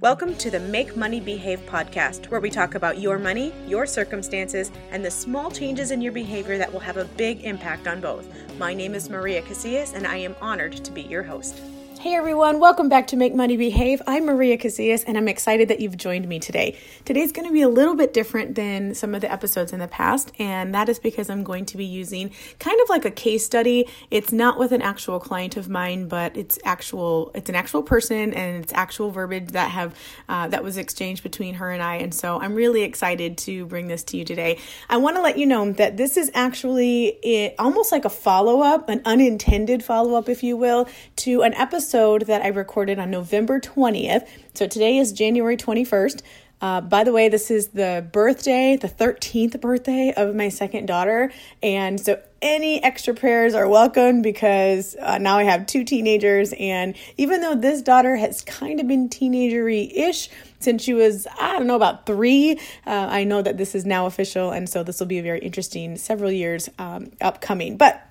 Welcome 0.00 0.34
to 0.36 0.50
the 0.50 0.60
Make 0.60 0.96
Money 0.96 1.20
Behave 1.20 1.60
podcast, 1.66 2.30
where 2.30 2.40
we 2.40 2.48
talk 2.48 2.74
about 2.74 3.00
your 3.00 3.18
money, 3.18 3.52
your 3.66 3.84
circumstances, 3.84 4.72
and 4.92 5.04
the 5.04 5.10
small 5.10 5.50
changes 5.50 5.90
in 5.90 6.00
your 6.00 6.10
behavior 6.10 6.56
that 6.56 6.72
will 6.72 6.80
have 6.80 6.96
a 6.96 7.04
big 7.04 7.44
impact 7.44 7.86
on 7.86 8.00
both. 8.00 8.26
My 8.58 8.72
name 8.72 8.94
is 8.94 9.10
Maria 9.10 9.42
Casillas, 9.42 9.92
and 9.92 10.06
I 10.06 10.16
am 10.16 10.36
honored 10.40 10.72
to 10.72 10.90
be 10.90 11.02
your 11.02 11.22
host. 11.22 11.60
Hey 12.00 12.14
everyone, 12.14 12.60
welcome 12.60 12.88
back 12.88 13.08
to 13.08 13.16
Make 13.16 13.34
Money 13.34 13.58
Behave. 13.58 14.00
I'm 14.06 14.24
Maria 14.24 14.56
Casillas 14.56 15.04
and 15.06 15.18
I'm 15.18 15.28
excited 15.28 15.68
that 15.68 15.80
you've 15.80 15.98
joined 15.98 16.26
me 16.26 16.38
today. 16.38 16.78
Today's 17.04 17.30
going 17.30 17.46
to 17.46 17.52
be 17.52 17.60
a 17.60 17.68
little 17.68 17.94
bit 17.94 18.14
different 18.14 18.54
than 18.54 18.94
some 18.94 19.14
of 19.14 19.20
the 19.20 19.30
episodes 19.30 19.70
in 19.74 19.80
the 19.80 19.86
past, 19.86 20.32
and 20.38 20.74
that 20.74 20.88
is 20.88 20.98
because 20.98 21.28
I'm 21.28 21.44
going 21.44 21.66
to 21.66 21.76
be 21.76 21.84
using 21.84 22.30
kind 22.58 22.80
of 22.80 22.88
like 22.88 23.04
a 23.04 23.10
case 23.10 23.44
study. 23.44 23.86
It's 24.10 24.32
not 24.32 24.58
with 24.58 24.72
an 24.72 24.80
actual 24.80 25.20
client 25.20 25.58
of 25.58 25.68
mine, 25.68 26.08
but 26.08 26.34
it's 26.38 26.58
actual 26.64 27.32
it's 27.34 27.50
an 27.50 27.54
actual 27.54 27.82
person 27.82 28.32
and 28.32 28.64
it's 28.64 28.72
actual 28.72 29.10
verbiage 29.10 29.48
that 29.48 29.70
have 29.70 29.94
uh, 30.26 30.48
that 30.48 30.64
was 30.64 30.78
exchanged 30.78 31.22
between 31.22 31.56
her 31.56 31.70
and 31.70 31.82
I, 31.82 31.96
and 31.96 32.14
so 32.14 32.40
I'm 32.40 32.54
really 32.54 32.80
excited 32.80 33.36
to 33.38 33.66
bring 33.66 33.88
this 33.88 34.04
to 34.04 34.16
you 34.16 34.24
today. 34.24 34.58
I 34.88 34.96
want 34.96 35.16
to 35.16 35.22
let 35.22 35.36
you 35.36 35.44
know 35.44 35.70
that 35.72 35.98
this 35.98 36.16
is 36.16 36.30
actually 36.32 37.08
it, 37.22 37.56
almost 37.58 37.92
like 37.92 38.06
a 38.06 38.10
follow-up, 38.10 38.88
an 38.88 39.02
unintended 39.04 39.84
follow-up 39.84 40.30
if 40.30 40.42
you 40.42 40.56
will, 40.56 40.88
to 41.16 41.42
an 41.42 41.52
episode 41.52 41.89
episode 41.90 42.26
that 42.26 42.40
I 42.40 42.48
recorded 42.48 43.00
on 43.00 43.10
November 43.10 43.58
20th. 43.58 44.24
So 44.54 44.68
today 44.68 44.98
is 44.98 45.10
January 45.10 45.56
21st. 45.56 46.22
Uh, 46.60 46.80
by 46.80 47.02
the 47.02 47.12
way, 47.12 47.28
this 47.28 47.50
is 47.50 47.68
the 47.68 48.06
birthday, 48.12 48.76
the 48.76 48.86
13th 48.86 49.60
birthday 49.60 50.12
of 50.16 50.36
my 50.36 50.50
second 50.50 50.86
daughter. 50.86 51.32
And 51.64 51.98
so 52.00 52.22
any 52.40 52.80
extra 52.80 53.12
prayers 53.12 53.54
are 53.54 53.66
welcome 53.66 54.22
because 54.22 54.94
uh, 55.00 55.18
now 55.18 55.38
I 55.38 55.42
have 55.42 55.66
two 55.66 55.82
teenagers. 55.82 56.54
And 56.60 56.94
even 57.16 57.40
though 57.40 57.56
this 57.56 57.82
daughter 57.82 58.14
has 58.14 58.42
kind 58.42 58.78
of 58.78 58.86
been 58.86 59.08
teenagery 59.08 59.92
ish 59.92 60.30
since 60.60 60.84
she 60.84 60.94
was, 60.94 61.26
I 61.40 61.58
don't 61.58 61.66
know, 61.66 61.74
about 61.74 62.06
three, 62.06 62.52
uh, 62.86 63.08
I 63.10 63.24
know 63.24 63.42
that 63.42 63.58
this 63.58 63.74
is 63.74 63.84
now 63.84 64.06
official. 64.06 64.52
And 64.52 64.68
so 64.68 64.84
this 64.84 65.00
will 65.00 65.08
be 65.08 65.18
a 65.18 65.24
very 65.24 65.40
interesting 65.40 65.96
several 65.96 66.30
years 66.30 66.68
um, 66.78 67.10
upcoming. 67.20 67.76
But 67.76 68.06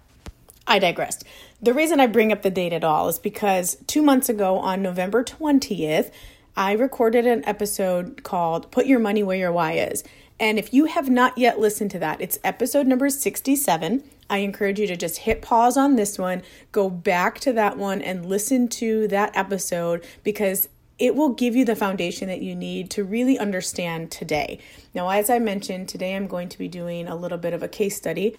I 0.69 0.77
digressed. 0.77 1.23
The 1.59 1.73
reason 1.73 1.99
I 1.99 2.05
bring 2.05 2.31
up 2.31 2.43
the 2.43 2.51
date 2.51 2.73
at 2.73 2.83
all 2.83 3.09
is 3.09 3.17
because 3.17 3.77
two 3.87 4.03
months 4.03 4.29
ago 4.29 4.59
on 4.59 4.83
November 4.83 5.23
20th, 5.23 6.11
I 6.55 6.73
recorded 6.73 7.25
an 7.25 7.43
episode 7.45 8.21
called 8.21 8.69
Put 8.69 8.85
Your 8.85 8.99
Money 8.99 9.23
Where 9.23 9.35
Your 9.35 9.51
Why 9.51 9.73
Is. 9.73 10.03
And 10.39 10.59
if 10.59 10.71
you 10.71 10.85
have 10.85 11.09
not 11.09 11.39
yet 11.39 11.59
listened 11.59 11.89
to 11.91 11.99
that, 11.99 12.21
it's 12.21 12.37
episode 12.43 12.85
number 12.85 13.09
67. 13.09 14.03
I 14.29 14.37
encourage 14.37 14.79
you 14.79 14.85
to 14.85 14.95
just 14.95 15.17
hit 15.17 15.41
pause 15.41 15.75
on 15.75 15.95
this 15.95 16.19
one, 16.19 16.43
go 16.71 16.87
back 16.87 17.39
to 17.39 17.53
that 17.53 17.75
one, 17.75 18.03
and 18.03 18.27
listen 18.27 18.67
to 18.67 19.07
that 19.07 19.35
episode 19.35 20.05
because 20.23 20.69
it 20.99 21.15
will 21.15 21.29
give 21.29 21.55
you 21.55 21.65
the 21.65 21.75
foundation 21.75 22.27
that 22.27 22.41
you 22.41 22.55
need 22.55 22.91
to 22.91 23.03
really 23.03 23.39
understand 23.39 24.11
today. 24.11 24.59
Now, 24.93 25.09
as 25.09 25.31
I 25.31 25.39
mentioned, 25.39 25.89
today 25.89 26.15
I'm 26.15 26.27
going 26.27 26.49
to 26.49 26.57
be 26.59 26.67
doing 26.67 27.07
a 27.07 27.15
little 27.15 27.37
bit 27.39 27.53
of 27.53 27.63
a 27.63 27.67
case 27.67 27.97
study 27.97 28.37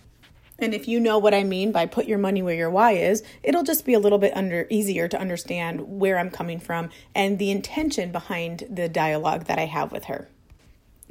and 0.61 0.75
if 0.75 0.89
you 0.89 1.01
know 1.01 1.19
what 1.19 1.35
I 1.35 1.45
mean 1.45 1.73
by 1.73 1.87
put 1.87 2.07
your 2.07 2.19
money 2.19 2.43
where 2.43 2.55
your 2.55 2.71
why 2.71 2.93
is, 2.93 3.23
it'll 3.43 3.63
just 3.63 3.85
be 3.85 3.95
a 3.95 3.99
little 3.99 4.19
bit 4.19 4.37
under 4.37 4.67
easier 4.71 5.09
to 5.09 5.19
understand 5.19 5.81
where 6.01 6.19
I'm 6.19 6.31
coming 6.31 6.61
from 6.61 6.91
and 7.15 7.39
the 7.39 7.51
intention 7.51 8.13
behind 8.13 8.65
the 8.71 8.89
dialogue 8.89 9.45
that 9.47 9.59
I 9.59 9.67
have 9.67 9.93
with 9.93 10.05
her. 10.05 10.29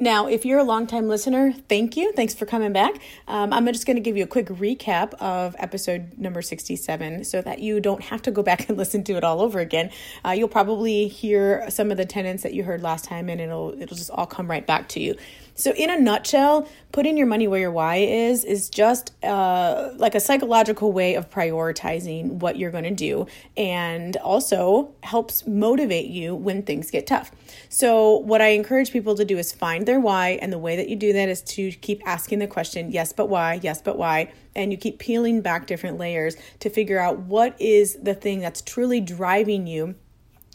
Now, 0.01 0.27
if 0.27 0.45
you're 0.45 0.59
a 0.59 0.63
longtime 0.63 1.09
listener, 1.09 1.51
thank 1.67 1.97
you. 1.97 2.13
Thanks 2.13 2.33
for 2.33 2.45
coming 2.45 2.71
back. 2.71 3.01
Um, 3.27 3.51
I'm 3.51 3.65
just 3.67 3.85
going 3.85 3.97
to 3.97 4.01
give 4.01 4.15
you 4.15 4.23
a 4.23 4.27
quick 4.27 4.45
recap 4.47 5.13
of 5.15 5.57
episode 5.59 6.17
number 6.17 6.41
67 6.41 7.25
so 7.25 7.41
that 7.41 7.59
you 7.59 7.81
don't 7.81 8.01
have 8.03 8.21
to 8.21 8.31
go 8.31 8.41
back 8.41 8.69
and 8.69 8.77
listen 8.77 9.03
to 9.03 9.17
it 9.17 9.25
all 9.25 9.41
over 9.41 9.59
again. 9.59 9.91
Uh, 10.25 10.29
you'll 10.31 10.47
probably 10.47 11.09
hear 11.09 11.69
some 11.69 11.91
of 11.91 11.97
the 11.97 12.05
tenants 12.05 12.43
that 12.43 12.53
you 12.53 12.63
heard 12.63 12.81
last 12.81 13.03
time 13.03 13.27
and 13.27 13.41
it'll 13.41 13.73
it'll 13.81 13.97
just 13.97 14.09
all 14.11 14.25
come 14.25 14.49
right 14.49 14.65
back 14.65 14.87
to 14.89 15.01
you. 15.01 15.15
So, 15.59 15.73
in 15.73 15.89
a 15.89 15.99
nutshell, 15.99 16.69
putting 16.93 17.17
your 17.17 17.27
money 17.27 17.45
where 17.45 17.59
your 17.59 17.71
why 17.71 17.97
is 17.97 18.45
is 18.45 18.69
just 18.69 19.11
uh, 19.25 19.89
like 19.97 20.15
a 20.15 20.21
psychological 20.21 20.93
way 20.93 21.15
of 21.15 21.29
prioritizing 21.29 22.39
what 22.39 22.57
you're 22.57 22.71
going 22.71 22.85
to 22.85 22.91
do 22.91 23.27
and 23.57 24.15
also 24.17 24.95
helps 25.03 25.45
motivate 25.45 26.07
you 26.07 26.33
when 26.33 26.63
things 26.63 26.89
get 26.89 27.07
tough. 27.07 27.31
So, 27.67 28.19
what 28.19 28.41
I 28.41 28.51
encourage 28.51 28.93
people 28.93 29.15
to 29.15 29.25
do 29.25 29.37
is 29.37 29.51
find 29.51 29.85
their 29.85 29.99
why, 29.99 30.39
and 30.41 30.53
the 30.53 30.57
way 30.57 30.77
that 30.77 30.87
you 30.87 30.95
do 30.95 31.11
that 31.11 31.27
is 31.27 31.41
to 31.41 31.73
keep 31.73 32.01
asking 32.07 32.39
the 32.39 32.47
question, 32.47 32.89
yes, 32.89 33.11
but 33.11 33.27
why, 33.27 33.59
yes, 33.61 33.81
but 33.81 33.97
why, 33.97 34.31
and 34.55 34.71
you 34.71 34.77
keep 34.77 34.97
peeling 34.97 35.41
back 35.41 35.67
different 35.67 35.97
layers 35.97 36.37
to 36.61 36.69
figure 36.69 36.99
out 36.99 37.19
what 37.19 37.59
is 37.59 37.95
the 38.01 38.15
thing 38.15 38.39
that's 38.39 38.61
truly 38.61 39.01
driving 39.01 39.67
you. 39.67 39.95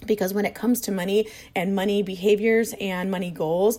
Because 0.07 0.33
when 0.33 0.45
it 0.47 0.55
comes 0.55 0.81
to 0.83 0.93
money 0.93 1.29
and 1.55 1.75
money 1.75 2.03
behaviors 2.03 2.75
and 2.81 3.11
money 3.11 3.31
goals, 3.31 3.79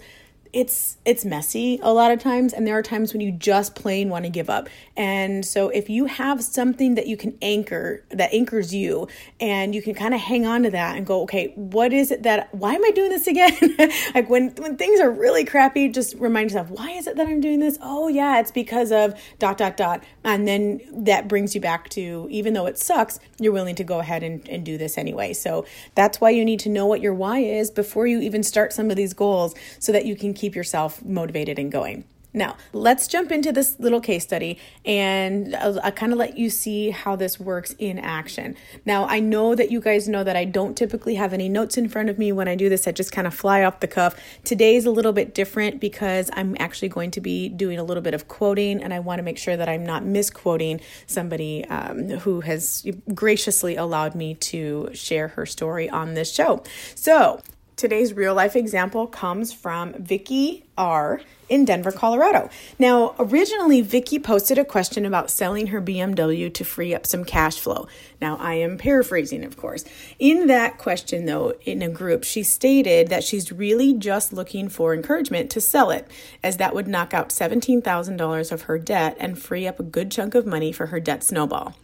it's 0.56 0.96
it's 1.04 1.26
messy 1.26 1.78
a 1.84 1.94
lot 1.94 2.12
of 2.12 2.20
times 2.20 2.54
and 2.54 2.66
there 2.66 2.78
are 2.78 2.82
times 2.82 3.12
when 3.12 3.20
you 3.20 3.30
just 3.30 3.76
plain 3.76 4.08
want 4.08 4.24
to 4.24 4.32
give 4.32 4.50
up. 4.50 4.70
And 4.96 5.46
so 5.46 5.68
if 5.68 5.90
you 5.90 6.06
have 6.06 6.42
something 6.42 6.96
that 6.96 7.08
you 7.08 7.18
can 7.18 7.38
anchor 7.42 8.06
that 8.10 8.34
anchors 8.34 8.74
you 8.74 9.10
and 9.42 9.76
you 9.76 9.82
can 9.82 9.94
kind 9.94 10.14
of 10.14 10.22
hang 10.22 10.46
on 10.46 10.64
to 10.64 10.70
that 10.70 10.96
and 10.96 11.06
go 11.06 11.24
okay 11.24 11.52
what 11.56 11.92
is 11.92 12.10
it 12.10 12.24
that 12.24 12.56
why 12.56 12.74
am 12.74 12.86
i 12.86 12.92
doing 12.92 13.10
this 13.10 13.28
again? 13.28 13.54
Like 14.16 14.30
when 14.30 14.52
when 14.56 14.78
things 14.78 15.02
are 15.02 15.12
really 15.12 15.44
crappy 15.44 15.90
just 15.90 16.16
remind 16.16 16.52
yourself 16.52 16.70
why 16.70 16.92
is 16.92 17.06
it 17.06 17.18
that 17.18 17.28
i'm 17.28 17.42
doing 17.42 17.60
this? 17.60 17.78
Oh 17.82 18.08
yeah 18.08 18.40
it's 18.40 18.52
because 18.52 18.94
of 18.94 19.20
dot 19.40 19.58
dot 19.58 19.76
dot. 19.76 20.06
And 20.24 20.48
then 20.48 20.80
that 21.04 21.28
brings 21.28 21.54
you 21.54 21.60
back 21.60 21.90
to 21.90 22.28
even 22.32 22.54
though 22.54 22.66
it 22.66 22.80
sucks 22.80 23.20
you're 23.40 23.52
willing 23.52 23.76
to 23.76 23.84
go 23.84 24.00
ahead 24.00 24.24
and, 24.24 24.48
and 24.48 24.64
do 24.64 24.78
this 24.78 24.98
anyway. 24.98 25.34
So 25.34 25.66
that's 25.96 26.22
why 26.22 26.30
you 26.30 26.46
need 26.46 26.62
to 26.62 26.70
know 26.70 26.86
what 26.86 27.02
your 27.02 27.14
why 27.14 27.40
is 27.40 27.70
before 27.70 28.08
you 28.08 28.22
even 28.22 28.42
start 28.42 28.72
some 28.72 28.90
of 28.90 28.96
these 28.96 29.14
goals 29.14 29.54
so 29.80 29.92
that 29.92 30.06
you 30.06 30.16
can 30.16 30.34
keep 30.34 30.45
keep 30.46 30.56
yourself 30.56 31.04
motivated 31.04 31.58
and 31.58 31.72
going. 31.72 32.04
Now, 32.36 32.58
let's 32.74 33.08
jump 33.08 33.32
into 33.32 33.52
this 33.54 33.80
little 33.80 34.02
case 34.02 34.24
study 34.24 34.60
and 34.84 35.56
I'll, 35.56 35.80
I'll 35.80 35.92
kind 35.92 36.12
of 36.12 36.20
let 36.20 36.38
you 36.38 36.50
see 36.50 36.90
how 36.90 37.16
this 37.16 37.40
works 37.40 37.74
in 37.80 37.98
action. 37.98 38.58
Now, 38.86 39.08
I 39.08 39.22
know 39.22 39.56
that 39.56 39.72
you 39.72 39.80
guys 39.80 40.10
know 40.10 40.24
that 40.24 40.36
I 40.36 40.44
don't 40.44 40.76
typically 40.76 41.16
have 41.16 41.32
any 41.32 41.48
notes 41.48 41.78
in 41.78 41.88
front 41.88 42.10
of 42.10 42.20
me 42.20 42.34
when 42.34 42.50
I 42.50 42.56
do 42.56 42.68
this, 42.68 42.88
I 42.88 42.92
just 42.92 43.14
kind 43.14 43.26
of 43.26 43.34
fly 43.34 43.64
off 43.64 43.80
the 43.80 43.88
cuff. 43.88 44.20
Today's 44.44 44.86
a 44.86 44.92
little 44.92 45.14
bit 45.14 45.34
different 45.34 45.80
because 45.80 46.30
I'm 46.34 46.58
actually 46.60 46.90
going 46.90 47.10
to 47.12 47.22
be 47.22 47.48
doing 47.48 47.80
a 47.80 47.84
little 47.84 48.04
bit 48.04 48.14
of 48.14 48.28
quoting 48.28 48.84
and 48.84 48.94
I 48.94 49.00
want 49.00 49.20
to 49.20 49.24
make 49.24 49.38
sure 49.38 49.56
that 49.56 49.70
I'm 49.70 49.86
not 49.86 50.04
misquoting 50.04 50.82
somebody 51.08 51.64
um, 51.70 52.10
who 52.10 52.42
has 52.42 52.86
graciously 53.14 53.78
allowed 53.78 54.14
me 54.14 54.36
to 54.36 54.90
share 54.94 55.30
her 55.30 55.46
story 55.46 55.90
on 55.90 56.16
this 56.16 56.34
show. 56.34 56.64
So, 56.96 57.42
Today's 57.76 58.14
real 58.14 58.34
life 58.34 58.56
example 58.56 59.06
comes 59.06 59.52
from 59.52 59.92
Vicky 59.96 60.64
R 60.78 61.20
in 61.50 61.66
Denver, 61.66 61.92
Colorado. 61.92 62.50
Now, 62.80 63.16
originally 63.20 63.82
Vicky 63.82 64.18
posted 64.18 64.58
a 64.58 64.64
question 64.64 65.06
about 65.06 65.30
selling 65.30 65.68
her 65.68 65.82
BMW 65.82 66.54
to 66.54 66.64
free 66.64 66.96
up 66.96 67.06
some 67.06 67.26
cash 67.26 67.60
flow. 67.60 67.90
Now, 68.22 68.38
I 68.38 68.54
am 68.54 68.78
paraphrasing, 68.78 69.44
of 69.44 69.58
course. 69.58 69.84
In 70.20 70.48
that 70.48 70.78
question 70.78 71.26
though, 71.26 71.54
in 71.66 71.82
a 71.82 71.90
group, 71.90 72.24
she 72.24 72.44
stated 72.44 73.10
that 73.10 73.26
she's 73.26 73.52
really 73.52 73.94
just 73.94 74.32
looking 74.32 74.70
for 74.70 74.94
encouragement 74.94 75.50
to 75.52 75.60
sell 75.60 75.92
it 75.92 76.08
as 76.42 76.56
that 76.56 76.74
would 76.74 76.88
knock 76.88 77.14
out 77.14 77.28
$17,000 77.28 78.52
of 78.54 78.62
her 78.64 78.80
debt 78.80 79.18
and 79.20 79.38
free 79.38 79.68
up 79.68 79.82
a 79.82 79.84
good 79.84 80.12
chunk 80.12 80.34
of 80.34 80.46
money 80.46 80.72
for 80.72 80.88
her 80.88 81.02
debt 81.02 81.26
snowball. 81.26 81.76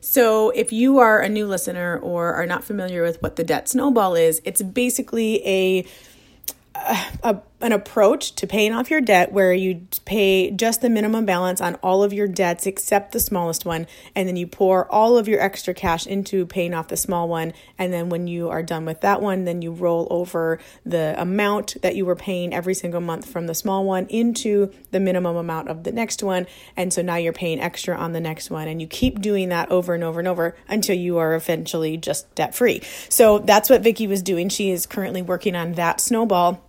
So, 0.00 0.50
if 0.50 0.72
you 0.72 0.98
are 0.98 1.20
a 1.20 1.28
new 1.28 1.46
listener 1.46 1.98
or 1.98 2.32
are 2.32 2.46
not 2.46 2.64
familiar 2.64 3.02
with 3.02 3.20
what 3.22 3.36
the 3.36 3.44
debt 3.44 3.68
snowball 3.68 4.14
is, 4.14 4.40
it's 4.44 4.62
basically 4.62 5.46
a 5.46 5.86
a, 7.22 7.40
an 7.60 7.72
approach 7.72 8.34
to 8.36 8.46
paying 8.46 8.72
off 8.72 8.90
your 8.90 9.00
debt 9.00 9.32
where 9.32 9.52
you 9.52 9.86
pay 10.04 10.50
just 10.50 10.80
the 10.80 10.90
minimum 10.90 11.26
balance 11.26 11.60
on 11.60 11.74
all 11.76 12.02
of 12.02 12.12
your 12.12 12.26
debts 12.26 12.66
except 12.66 13.12
the 13.12 13.20
smallest 13.20 13.64
one, 13.64 13.86
and 14.14 14.28
then 14.28 14.36
you 14.36 14.46
pour 14.46 14.90
all 14.90 15.18
of 15.18 15.28
your 15.28 15.40
extra 15.40 15.74
cash 15.74 16.06
into 16.06 16.46
paying 16.46 16.74
off 16.74 16.88
the 16.88 16.96
small 16.96 17.28
one. 17.28 17.52
And 17.78 17.92
then 17.92 18.08
when 18.08 18.26
you 18.26 18.48
are 18.48 18.62
done 18.62 18.84
with 18.84 19.02
that 19.02 19.20
one, 19.20 19.44
then 19.44 19.62
you 19.62 19.72
roll 19.72 20.06
over 20.10 20.58
the 20.86 21.14
amount 21.20 21.76
that 21.82 21.96
you 21.96 22.06
were 22.06 22.16
paying 22.16 22.54
every 22.54 22.74
single 22.74 23.00
month 23.00 23.30
from 23.30 23.46
the 23.46 23.54
small 23.54 23.84
one 23.84 24.06
into 24.06 24.72
the 24.90 25.00
minimum 25.00 25.36
amount 25.36 25.68
of 25.68 25.84
the 25.84 25.92
next 25.92 26.22
one. 26.22 26.46
And 26.76 26.92
so 26.92 27.02
now 27.02 27.16
you're 27.16 27.32
paying 27.32 27.60
extra 27.60 27.96
on 27.96 28.12
the 28.12 28.20
next 28.20 28.50
one, 28.50 28.68
and 28.68 28.80
you 28.80 28.86
keep 28.86 29.20
doing 29.20 29.50
that 29.50 29.70
over 29.70 29.94
and 29.94 30.02
over 30.02 30.18
and 30.18 30.28
over 30.28 30.56
until 30.68 30.96
you 30.96 31.18
are 31.18 31.34
eventually 31.34 31.96
just 31.96 32.34
debt 32.34 32.54
free. 32.54 32.80
So 33.08 33.38
that's 33.38 33.68
what 33.68 33.82
Vicky 33.82 34.06
was 34.06 34.22
doing. 34.22 34.48
She 34.48 34.70
is 34.70 34.86
currently 34.86 35.22
working 35.22 35.54
on 35.54 35.74
that 35.74 36.00
snowball 36.00 36.66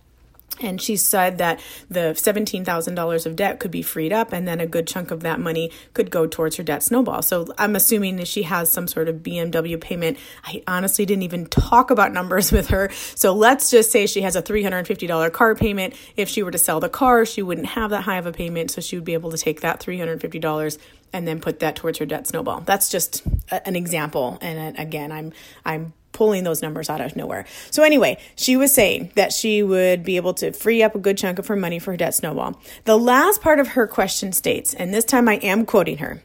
and 0.60 0.80
she 0.80 0.96
said 0.96 1.38
that 1.38 1.60
the 1.88 2.14
$17,000 2.14 3.26
of 3.26 3.36
debt 3.36 3.60
could 3.60 3.70
be 3.70 3.82
freed 3.82 4.12
up, 4.12 4.32
and 4.32 4.46
then 4.46 4.60
a 4.60 4.66
good 4.66 4.86
chunk 4.86 5.10
of 5.10 5.20
that 5.20 5.40
money 5.40 5.70
could 5.94 6.10
go 6.10 6.26
towards 6.26 6.56
her 6.56 6.62
debt 6.62 6.82
snowball. 6.82 7.22
So 7.22 7.46
I'm 7.58 7.74
assuming 7.76 8.16
that 8.16 8.28
she 8.28 8.42
has 8.42 8.70
some 8.70 8.86
sort 8.86 9.08
of 9.08 9.16
BMW 9.16 9.80
payment. 9.80 10.18
I 10.44 10.62
honestly 10.66 11.06
didn't 11.06 11.22
even 11.22 11.46
talk 11.46 11.90
about 11.90 12.12
numbers 12.12 12.52
with 12.52 12.68
her. 12.68 12.90
So 13.14 13.32
let's 13.32 13.70
just 13.70 13.90
say 13.90 14.06
she 14.06 14.22
has 14.22 14.36
a 14.36 14.42
$350 14.42 15.32
car 15.32 15.54
payment. 15.54 15.94
If 16.16 16.28
she 16.28 16.42
were 16.42 16.50
to 16.50 16.58
sell 16.58 16.80
the 16.80 16.88
car, 16.88 17.24
she 17.24 17.42
wouldn't 17.42 17.68
have 17.68 17.90
that 17.90 18.02
high 18.02 18.18
of 18.18 18.26
a 18.26 18.32
payment. 18.32 18.70
So 18.70 18.80
she 18.80 18.96
would 18.96 19.04
be 19.04 19.14
able 19.14 19.30
to 19.30 19.38
take 19.38 19.62
that 19.62 19.80
$350 19.80 20.78
and 21.12 21.28
then 21.28 21.40
put 21.40 21.60
that 21.60 21.76
towards 21.76 21.98
her 21.98 22.06
debt 22.06 22.26
snowball. 22.26 22.60
That's 22.60 22.88
just 22.88 23.22
a, 23.50 23.66
an 23.66 23.76
example. 23.76 24.38
And 24.40 24.78
again, 24.78 25.12
I'm, 25.12 25.32
I'm 25.64 25.92
pulling 26.12 26.44
those 26.44 26.62
numbers 26.62 26.88
out 26.88 27.00
of 27.00 27.16
nowhere. 27.16 27.44
So 27.70 27.82
anyway, 27.82 28.18
she 28.36 28.56
was 28.56 28.72
saying 28.72 29.12
that 29.14 29.32
she 29.32 29.62
would 29.62 30.04
be 30.04 30.16
able 30.16 30.34
to 30.34 30.52
free 30.52 30.82
up 30.82 30.94
a 30.94 30.98
good 30.98 31.18
chunk 31.18 31.38
of 31.38 31.46
her 31.48 31.56
money 31.56 31.78
for 31.78 31.92
her 31.92 31.96
debt 31.96 32.14
snowball. 32.14 32.60
The 32.84 32.98
last 32.98 33.40
part 33.40 33.58
of 33.58 33.68
her 33.68 33.86
question 33.86 34.32
states, 34.32 34.74
and 34.74 34.92
this 34.92 35.04
time 35.04 35.28
I 35.28 35.36
am 35.36 35.66
quoting 35.66 35.98
her. 35.98 36.22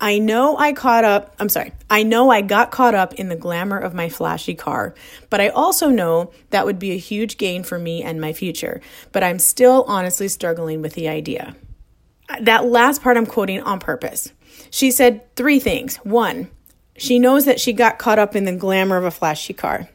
I 0.00 0.20
know 0.20 0.56
I 0.56 0.74
caught 0.74 1.04
up, 1.04 1.34
I'm 1.40 1.48
sorry, 1.48 1.72
I 1.90 2.04
know 2.04 2.30
I 2.30 2.40
got 2.40 2.70
caught 2.70 2.94
up 2.94 3.14
in 3.14 3.28
the 3.28 3.36
glamour 3.36 3.78
of 3.78 3.94
my 3.94 4.08
flashy 4.08 4.54
car, 4.54 4.94
but 5.28 5.40
I 5.40 5.48
also 5.48 5.88
know 5.88 6.30
that 6.50 6.66
would 6.66 6.78
be 6.78 6.92
a 6.92 6.98
huge 6.98 7.36
gain 7.36 7.64
for 7.64 7.80
me 7.80 8.04
and 8.04 8.20
my 8.20 8.32
future. 8.32 8.80
But 9.10 9.24
I'm 9.24 9.40
still 9.40 9.84
honestly 9.88 10.28
struggling 10.28 10.82
with 10.82 10.94
the 10.94 11.08
idea. 11.08 11.56
That 12.40 12.66
last 12.66 13.02
part 13.02 13.16
I'm 13.16 13.26
quoting 13.26 13.60
on 13.62 13.80
purpose. 13.80 14.32
She 14.70 14.92
said 14.92 15.34
three 15.34 15.58
things. 15.58 15.96
One, 15.96 16.48
she 16.98 17.18
knows 17.18 17.44
that 17.44 17.60
she 17.60 17.72
got 17.72 17.98
caught 17.98 18.18
up 18.18 18.36
in 18.36 18.44
the 18.44 18.52
glamour 18.52 18.96
of 18.96 19.04
a 19.04 19.10
flashy 19.10 19.54
car. 19.54 19.88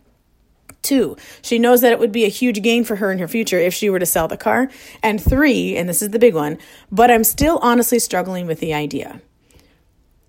Two, 0.82 1.16
she 1.42 1.60
knows 1.60 1.82
that 1.82 1.94
it 1.94 2.00
would 2.00 2.12
be 2.12 2.26
a 2.26 2.30
huge 2.30 2.62
gain 2.62 2.84
for 2.84 2.98
her 2.98 3.12
in 3.12 3.20
her 3.20 3.28
future 3.28 3.58
if 3.58 3.74
she 3.74 3.90
were 3.90 4.00
to 4.00 4.06
sell 4.06 4.28
the 4.28 4.36
car. 4.36 4.70
And 5.02 5.22
three, 5.22 5.78
and 5.78 5.88
this 5.88 6.02
is 6.02 6.10
the 6.10 6.20
big 6.20 6.36
one, 6.36 6.58
but 6.92 7.10
I'm 7.10 7.24
still 7.24 7.58
honestly 7.62 8.00
struggling 8.00 8.48
with 8.48 8.60
the 8.60 8.74
idea. 8.74 9.22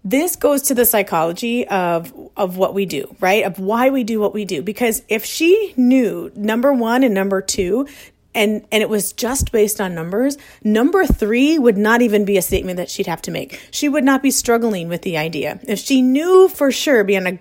This 0.04 0.36
goes 0.36 0.62
to 0.62 0.74
the 0.74 0.84
psychology 0.84 1.66
of 1.66 2.12
of 2.36 2.56
what 2.56 2.74
we 2.74 2.84
do, 2.84 3.16
right? 3.20 3.44
Of 3.44 3.58
why 3.58 3.90
we 3.90 4.04
do 4.04 4.20
what 4.20 4.34
we 4.34 4.44
do. 4.44 4.60
Because 4.60 5.02
if 5.08 5.24
she 5.24 5.72
knew 5.76 6.30
number 6.36 6.72
1 6.72 7.04
and 7.04 7.14
number 7.14 7.40
2 7.40 7.86
and 8.34 8.66
and 8.72 8.82
it 8.82 8.88
was 8.88 9.12
just 9.12 9.52
based 9.52 9.80
on 9.80 9.94
numbers 9.94 10.36
number 10.62 11.06
3 11.06 11.58
would 11.58 11.76
not 11.76 12.02
even 12.02 12.24
be 12.24 12.36
a 12.36 12.42
statement 12.42 12.76
that 12.76 12.90
she'd 12.90 13.06
have 13.06 13.22
to 13.22 13.30
make. 13.30 13.60
She 13.70 13.88
would 13.88 14.04
not 14.04 14.22
be 14.22 14.30
struggling 14.30 14.88
with 14.88 15.02
the 15.02 15.16
idea. 15.16 15.60
If 15.64 15.78
she 15.78 16.02
knew 16.02 16.48
for 16.48 16.70
sure 16.70 17.04
beyond 17.04 17.28
a 17.28 17.38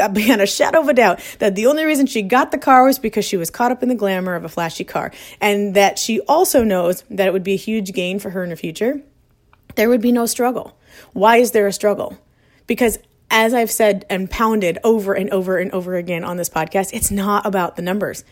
uh, 0.00 0.08
beyond 0.12 0.40
a 0.40 0.46
shadow 0.46 0.80
of 0.80 0.88
a 0.88 0.94
doubt 0.94 1.20
that 1.40 1.56
the 1.56 1.66
only 1.66 1.84
reason 1.84 2.06
she 2.06 2.22
got 2.22 2.52
the 2.52 2.58
car 2.58 2.84
was 2.84 2.98
because 2.98 3.24
she 3.24 3.36
was 3.36 3.50
caught 3.50 3.72
up 3.72 3.82
in 3.82 3.88
the 3.88 3.94
glamour 3.94 4.34
of 4.34 4.44
a 4.44 4.48
flashy 4.48 4.84
car 4.84 5.12
and 5.40 5.74
that 5.74 5.98
she 5.98 6.20
also 6.20 6.62
knows 6.62 7.02
that 7.10 7.26
it 7.26 7.32
would 7.32 7.44
be 7.44 7.54
a 7.54 7.56
huge 7.56 7.92
gain 7.92 8.18
for 8.18 8.30
her 8.30 8.44
in 8.44 8.50
the 8.50 8.56
future 8.56 9.02
there 9.76 9.88
would 9.88 10.00
be 10.00 10.12
no 10.12 10.26
struggle. 10.26 10.76
Why 11.12 11.36
is 11.36 11.52
there 11.52 11.66
a 11.66 11.72
struggle? 11.72 12.18
Because 12.66 12.98
as 13.30 13.54
I've 13.54 13.70
said 13.70 14.04
and 14.10 14.30
pounded 14.30 14.78
over 14.84 15.14
and 15.14 15.30
over 15.30 15.56
and 15.56 15.70
over 15.72 15.96
again 15.96 16.24
on 16.24 16.36
this 16.36 16.48
podcast, 16.48 16.90
it's 16.92 17.10
not 17.10 17.46
about 17.46 17.76
the 17.76 17.82
numbers. 17.82 18.24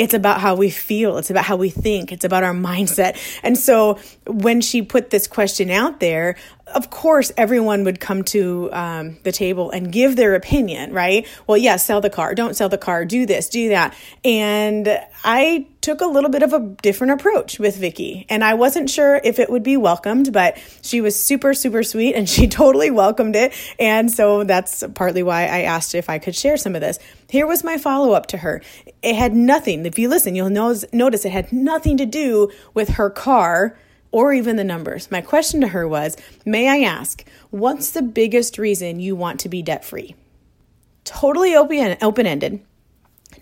It's 0.00 0.14
about 0.14 0.40
how 0.40 0.54
we 0.54 0.70
feel. 0.70 1.18
It's 1.18 1.28
about 1.28 1.44
how 1.44 1.56
we 1.56 1.68
think. 1.68 2.10
It's 2.10 2.24
about 2.24 2.42
our 2.42 2.54
mindset. 2.54 3.18
And 3.42 3.58
so 3.58 3.98
when 4.26 4.62
she 4.62 4.80
put 4.80 5.10
this 5.10 5.26
question 5.26 5.68
out 5.70 6.00
there, 6.00 6.36
of 6.74 6.90
course, 6.90 7.32
everyone 7.36 7.84
would 7.84 8.00
come 8.00 8.24
to 8.24 8.70
um, 8.72 9.18
the 9.22 9.32
table 9.32 9.70
and 9.70 9.90
give 9.92 10.16
their 10.16 10.34
opinion, 10.34 10.92
right? 10.92 11.26
Well, 11.46 11.56
yeah, 11.56 11.76
sell 11.76 12.00
the 12.00 12.10
car, 12.10 12.34
don't 12.34 12.54
sell 12.54 12.68
the 12.68 12.78
car, 12.78 13.04
do 13.04 13.26
this, 13.26 13.48
do 13.48 13.70
that. 13.70 13.94
And 14.24 14.88
I 15.24 15.66
took 15.80 16.00
a 16.00 16.06
little 16.06 16.30
bit 16.30 16.42
of 16.42 16.52
a 16.52 16.60
different 16.82 17.14
approach 17.14 17.58
with 17.58 17.76
Vicky, 17.76 18.26
and 18.28 18.44
I 18.44 18.54
wasn't 18.54 18.90
sure 18.90 19.20
if 19.22 19.38
it 19.38 19.50
would 19.50 19.62
be 19.62 19.76
welcomed, 19.76 20.32
but 20.32 20.58
she 20.82 21.00
was 21.00 21.22
super, 21.22 21.54
super 21.54 21.82
sweet 21.82 22.14
and 22.14 22.28
she 22.28 22.48
totally 22.48 22.90
welcomed 22.90 23.36
it. 23.36 23.52
And 23.78 24.10
so 24.10 24.44
that's 24.44 24.84
partly 24.94 25.22
why 25.22 25.42
I 25.42 25.62
asked 25.62 25.94
if 25.94 26.08
I 26.08 26.18
could 26.18 26.34
share 26.34 26.56
some 26.56 26.74
of 26.74 26.80
this. 26.80 26.98
Here 27.28 27.46
was 27.46 27.64
my 27.64 27.78
follow 27.78 28.12
up 28.12 28.26
to 28.28 28.38
her. 28.38 28.62
It 29.02 29.14
had 29.14 29.34
nothing, 29.34 29.86
if 29.86 29.98
you 29.98 30.08
listen, 30.08 30.34
you'll 30.34 30.50
notice 30.50 31.24
it 31.24 31.30
had 31.30 31.52
nothing 31.52 31.96
to 31.98 32.06
do 32.06 32.50
with 32.74 32.90
her 32.90 33.10
car 33.10 33.76
or 34.12 34.32
even 34.32 34.56
the 34.56 34.64
numbers. 34.64 35.10
My 35.10 35.20
question 35.20 35.60
to 35.60 35.68
her 35.68 35.86
was 35.86 36.16
May 36.44 36.68
I 36.68 36.88
ask, 36.88 37.24
what's 37.50 37.90
the 37.90 38.02
biggest 38.02 38.58
reason 38.58 39.00
you 39.00 39.16
want 39.16 39.40
to 39.40 39.48
be 39.48 39.62
debt 39.62 39.84
free? 39.84 40.14
Totally 41.04 41.54
open 41.54 41.96
open 42.02 42.26
ended, 42.26 42.60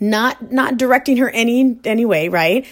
not 0.00 0.52
not 0.52 0.76
directing 0.76 1.16
her 1.18 1.30
any 1.30 1.78
any 1.84 2.04
way, 2.04 2.28
right? 2.28 2.66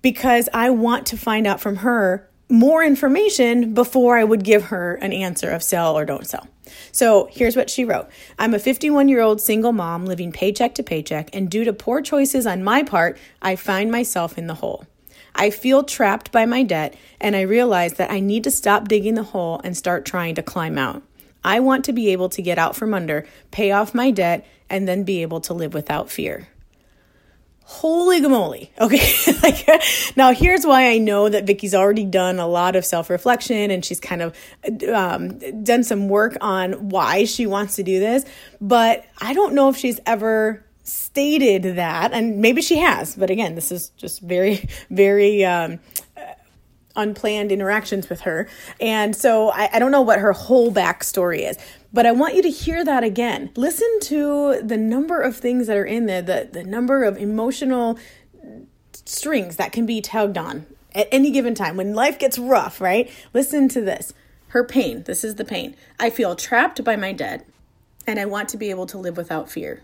Because 0.00 0.48
I 0.52 0.70
want 0.70 1.06
to 1.06 1.16
find 1.16 1.46
out 1.46 1.60
from 1.60 1.76
her 1.76 2.28
more 2.52 2.84
information 2.84 3.72
before 3.72 4.18
I 4.18 4.24
would 4.24 4.44
give 4.44 4.64
her 4.64 4.96
an 4.96 5.12
answer 5.12 5.48
of 5.48 5.62
sell 5.62 5.96
or 5.96 6.04
don't 6.04 6.26
sell. 6.26 6.46
So 6.92 7.28
here's 7.32 7.56
what 7.56 7.70
she 7.70 7.84
wrote 7.84 8.08
I'm 8.38 8.54
a 8.54 8.58
51 8.58 9.08
year 9.08 9.20
old 9.20 9.40
single 9.40 9.72
mom 9.72 10.04
living 10.06 10.32
paycheck 10.32 10.74
to 10.76 10.82
paycheck, 10.82 11.30
and 11.34 11.50
due 11.50 11.64
to 11.64 11.72
poor 11.72 12.02
choices 12.02 12.46
on 12.46 12.62
my 12.62 12.82
part, 12.82 13.18
I 13.40 13.56
find 13.56 13.90
myself 13.90 14.36
in 14.36 14.46
the 14.46 14.54
hole. 14.54 14.86
I 15.34 15.50
feel 15.50 15.82
trapped 15.82 16.32
by 16.32 16.46
my 16.46 16.62
debt, 16.62 16.94
and 17.20 17.34
I 17.34 17.42
realize 17.42 17.94
that 17.94 18.10
I 18.10 18.20
need 18.20 18.44
to 18.44 18.50
stop 18.50 18.88
digging 18.88 19.14
the 19.14 19.22
hole 19.22 19.60
and 19.64 19.76
start 19.76 20.04
trying 20.04 20.34
to 20.36 20.42
climb 20.42 20.78
out. 20.78 21.02
I 21.44 21.60
want 21.60 21.84
to 21.86 21.92
be 21.92 22.10
able 22.10 22.28
to 22.30 22.42
get 22.42 22.58
out 22.58 22.76
from 22.76 22.94
under, 22.94 23.26
pay 23.50 23.72
off 23.72 23.94
my 23.94 24.10
debt, 24.10 24.46
and 24.70 24.86
then 24.86 25.04
be 25.04 25.22
able 25.22 25.40
to 25.42 25.54
live 25.54 25.74
without 25.74 26.10
fear 26.10 26.48
holy 27.72 28.20
gamoly. 28.20 28.68
Okay. 28.82 29.32
like 29.42 29.82
now 30.16 30.32
here's 30.32 30.66
why 30.66 30.90
I 30.90 30.98
know 30.98 31.28
that 31.28 31.44
Vicky's 31.44 31.74
already 31.74 32.04
done 32.04 32.40
a 32.40 32.46
lot 32.46 32.74
of 32.74 32.84
self-reflection 32.84 33.70
and 33.70 33.84
she's 33.84 34.00
kind 34.00 34.22
of 34.22 34.36
um, 34.92 35.38
done 35.62 35.84
some 35.84 36.08
work 36.08 36.36
on 36.40 36.88
why 36.88 37.24
she 37.24 37.46
wants 37.46 37.76
to 37.76 37.82
do 37.82 38.00
this, 38.00 38.24
but 38.60 39.04
I 39.20 39.34
don't 39.34 39.54
know 39.54 39.68
if 39.68 39.76
she's 39.76 40.00
ever 40.04 40.64
stated 40.84 41.62
that 41.76 42.12
and 42.12 42.38
maybe 42.38 42.62
she 42.62 42.78
has, 42.78 43.14
but 43.16 43.30
again, 43.30 43.54
this 43.54 43.70
is 43.70 43.90
just 43.90 44.20
very 44.20 44.68
very 44.90 45.44
um, 45.44 45.78
unplanned 46.96 47.52
interactions 47.52 48.08
with 48.08 48.22
her. 48.22 48.48
And 48.80 49.14
so 49.14 49.50
I, 49.50 49.70
I, 49.74 49.78
don't 49.78 49.92
know 49.92 50.02
what 50.02 50.18
her 50.18 50.32
whole 50.32 50.72
backstory 50.72 51.48
is, 51.48 51.56
but 51.92 52.06
I 52.06 52.12
want 52.12 52.34
you 52.34 52.42
to 52.42 52.50
hear 52.50 52.84
that 52.84 53.04
again. 53.04 53.50
Listen 53.56 53.88
to 54.02 54.60
the 54.62 54.76
number 54.76 55.20
of 55.20 55.36
things 55.36 55.66
that 55.66 55.76
are 55.76 55.84
in 55.84 56.06
there, 56.06 56.22
the, 56.22 56.48
the 56.50 56.64
number 56.64 57.04
of 57.04 57.16
emotional 57.16 57.98
strings 59.04 59.56
that 59.56 59.72
can 59.72 59.86
be 59.86 60.00
tugged 60.00 60.38
on 60.38 60.66
at 60.94 61.08
any 61.10 61.30
given 61.30 61.54
time 61.54 61.76
when 61.76 61.94
life 61.94 62.18
gets 62.18 62.38
rough, 62.38 62.80
right? 62.80 63.10
Listen 63.32 63.68
to 63.68 63.80
this. 63.80 64.12
Her 64.48 64.64
pain, 64.64 65.04
this 65.04 65.24
is 65.24 65.36
the 65.36 65.44
pain. 65.44 65.74
I 65.98 66.10
feel 66.10 66.36
trapped 66.36 66.84
by 66.84 66.96
my 66.96 67.12
debt 67.12 67.46
and 68.06 68.18
I 68.18 68.26
want 68.26 68.48
to 68.50 68.58
be 68.58 68.70
able 68.70 68.86
to 68.86 68.98
live 68.98 69.16
without 69.16 69.50
fear. 69.50 69.82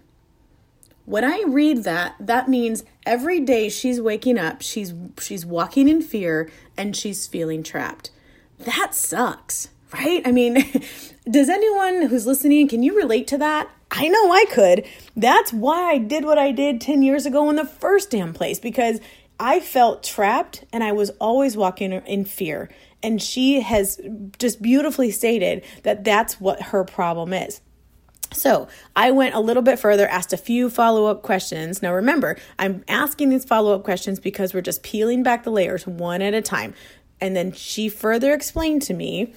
When 1.09 1.25
I 1.25 1.43
read 1.47 1.85
that, 1.85 2.17
that 2.21 2.51
means 2.51 2.85
every 3.07 3.41
day 3.41 3.71
she's 3.71 3.99
waking 3.99 4.37
up, 4.37 4.61
she's 4.61 4.93
she's 5.19 5.47
walking 5.47 5.89
in 5.89 6.03
fear 6.03 6.51
and 6.77 6.95
she's 6.95 7.27
feeling 7.27 7.63
trapped. 7.63 8.11
That 8.59 8.95
sucks, 8.95 9.71
right? 9.95 10.21
I 10.27 10.33
mean, 10.33 10.57
does 11.31 11.49
anyone 11.49 12.09
who's 12.09 12.27
listening, 12.27 12.69
can 12.69 12.83
you 12.83 12.95
relate 12.95 13.27
to 13.29 13.39
that? 13.39 13.71
I 13.91 14.09
know 14.09 14.31
I 14.31 14.45
could. 14.51 14.85
That's 15.17 15.51
why 15.51 15.93
I 15.93 15.97
did 15.97 16.27
what 16.27 16.37
I 16.37 16.53
did 16.53 16.79
10 16.79 17.01
years 17.01 17.25
ago 17.25 17.49
in 17.49 17.57
the 17.57 17.65
first 17.65 18.11
damn 18.11 18.35
place 18.35 18.59
because 18.59 19.01
I 19.41 19.61
felt 19.61 20.05
trapped 20.05 20.67
and 20.75 20.85
I 20.85 20.93
was 20.93 21.09
always 21.21 21.57
walking 21.57 21.93
in 21.93 22.27
fear. 22.27 22.69
And 23.03 23.23
she 23.23 23.63
has 23.63 23.99
just 24.39 24.61
beautifully 24.61 25.11
stated 25.11 25.65
that 25.85 26.05
that's 26.05 26.39
what 26.39 26.61
her 26.65 26.85
problem 26.85 27.33
is. 27.33 27.63
So 28.33 28.69
I 28.95 29.11
went 29.11 29.35
a 29.35 29.41
little 29.41 29.63
bit 29.63 29.79
further, 29.79 30.07
asked 30.07 30.33
a 30.33 30.37
few 30.37 30.69
follow 30.71 31.07
up 31.07 31.23
questions. 31.23 31.83
Now 31.83 31.95
remember, 31.95 32.37
I'm 32.59 32.85
asking 32.89 33.31
these 33.31 33.45
follow 33.45 33.75
up 33.75 33.85
questions 33.85 34.21
because 34.21 34.53
we're 34.53 34.61
just 34.61 34.83
peeling 34.83 35.23
back 35.23 35.45
the 35.45 35.51
layers 35.51 35.87
one 35.87 36.23
at 36.23 36.35
a 36.35 36.43
time. 36.43 36.75
And 37.21 37.35
then 37.35 37.53
she 37.53 37.89
further 37.89 38.33
explained 38.33 38.83
to 38.83 38.95
me, 38.95 39.35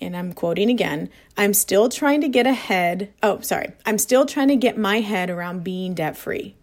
and 0.00 0.16
I'm 0.16 0.32
quoting 0.32 0.70
again 0.70 1.10
I'm 1.36 1.54
still 1.54 1.88
trying 1.88 2.20
to 2.22 2.28
get 2.28 2.46
ahead. 2.46 3.12
Oh, 3.22 3.40
sorry. 3.40 3.72
I'm 3.86 3.98
still 3.98 4.26
trying 4.26 4.48
to 4.48 4.56
get 4.56 4.76
my 4.76 5.00
head 5.00 5.30
around 5.30 5.62
being 5.62 5.94
debt 5.94 6.16
free. 6.16 6.56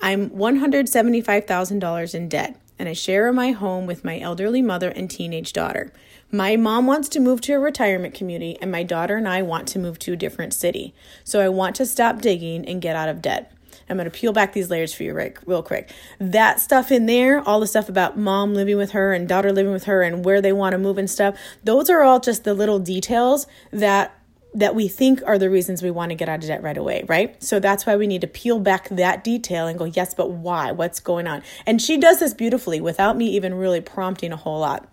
I'm 0.00 0.30
$175,000 0.30 2.14
in 2.14 2.28
debt, 2.28 2.58
and 2.78 2.88
I 2.88 2.94
share 2.94 3.32
my 3.32 3.50
home 3.50 3.86
with 3.86 4.04
my 4.04 4.18
elderly 4.18 4.62
mother 4.62 4.88
and 4.88 5.10
teenage 5.10 5.52
daughter. 5.52 5.92
My 6.32 6.54
mom 6.54 6.86
wants 6.86 7.08
to 7.10 7.20
move 7.20 7.40
to 7.42 7.54
a 7.54 7.58
retirement 7.58 8.14
community, 8.14 8.56
and 8.60 8.70
my 8.70 8.84
daughter 8.84 9.16
and 9.16 9.28
I 9.28 9.42
want 9.42 9.66
to 9.68 9.80
move 9.80 9.98
to 10.00 10.12
a 10.12 10.16
different 10.16 10.54
city. 10.54 10.94
So 11.24 11.40
I 11.40 11.48
want 11.48 11.74
to 11.76 11.86
stop 11.86 12.20
digging 12.20 12.64
and 12.66 12.80
get 12.80 12.94
out 12.94 13.08
of 13.08 13.20
debt. 13.20 13.52
I'm 13.88 13.96
going 13.96 14.08
to 14.08 14.16
peel 14.16 14.32
back 14.32 14.52
these 14.52 14.70
layers 14.70 14.94
for 14.94 15.02
you 15.02 15.12
right, 15.12 15.36
real 15.44 15.64
quick. 15.64 15.92
That 16.20 16.60
stuff 16.60 16.92
in 16.92 17.06
there, 17.06 17.40
all 17.40 17.58
the 17.58 17.66
stuff 17.66 17.88
about 17.88 18.16
mom 18.16 18.54
living 18.54 18.76
with 18.76 18.92
her 18.92 19.12
and 19.12 19.28
daughter 19.28 19.52
living 19.52 19.72
with 19.72 19.84
her 19.84 20.02
and 20.02 20.24
where 20.24 20.40
they 20.40 20.52
want 20.52 20.74
to 20.74 20.78
move 20.78 20.98
and 20.98 21.10
stuff, 21.10 21.36
those 21.64 21.90
are 21.90 22.02
all 22.02 22.20
just 22.20 22.44
the 22.44 22.54
little 22.54 22.78
details 22.78 23.48
that 23.72 24.16
that 24.52 24.74
we 24.74 24.88
think 24.88 25.22
are 25.26 25.38
the 25.38 25.48
reasons 25.48 25.80
we 25.80 25.92
want 25.92 26.10
to 26.10 26.16
get 26.16 26.28
out 26.28 26.40
of 26.40 26.46
debt 26.46 26.60
right 26.60 26.76
away, 26.76 27.04
right? 27.06 27.40
So 27.40 27.60
that's 27.60 27.86
why 27.86 27.94
we 27.94 28.08
need 28.08 28.20
to 28.22 28.26
peel 28.26 28.58
back 28.58 28.88
that 28.88 29.22
detail 29.22 29.68
and 29.68 29.78
go, 29.78 29.84
yes, 29.84 30.12
but 30.12 30.30
why? 30.30 30.72
What's 30.72 30.98
going 30.98 31.28
on? 31.28 31.42
And 31.66 31.80
she 31.80 31.96
does 31.96 32.18
this 32.18 32.34
beautifully 32.34 32.80
without 32.80 33.16
me 33.16 33.26
even 33.30 33.54
really 33.54 33.80
prompting 33.80 34.32
a 34.32 34.36
whole 34.36 34.58
lot. 34.58 34.88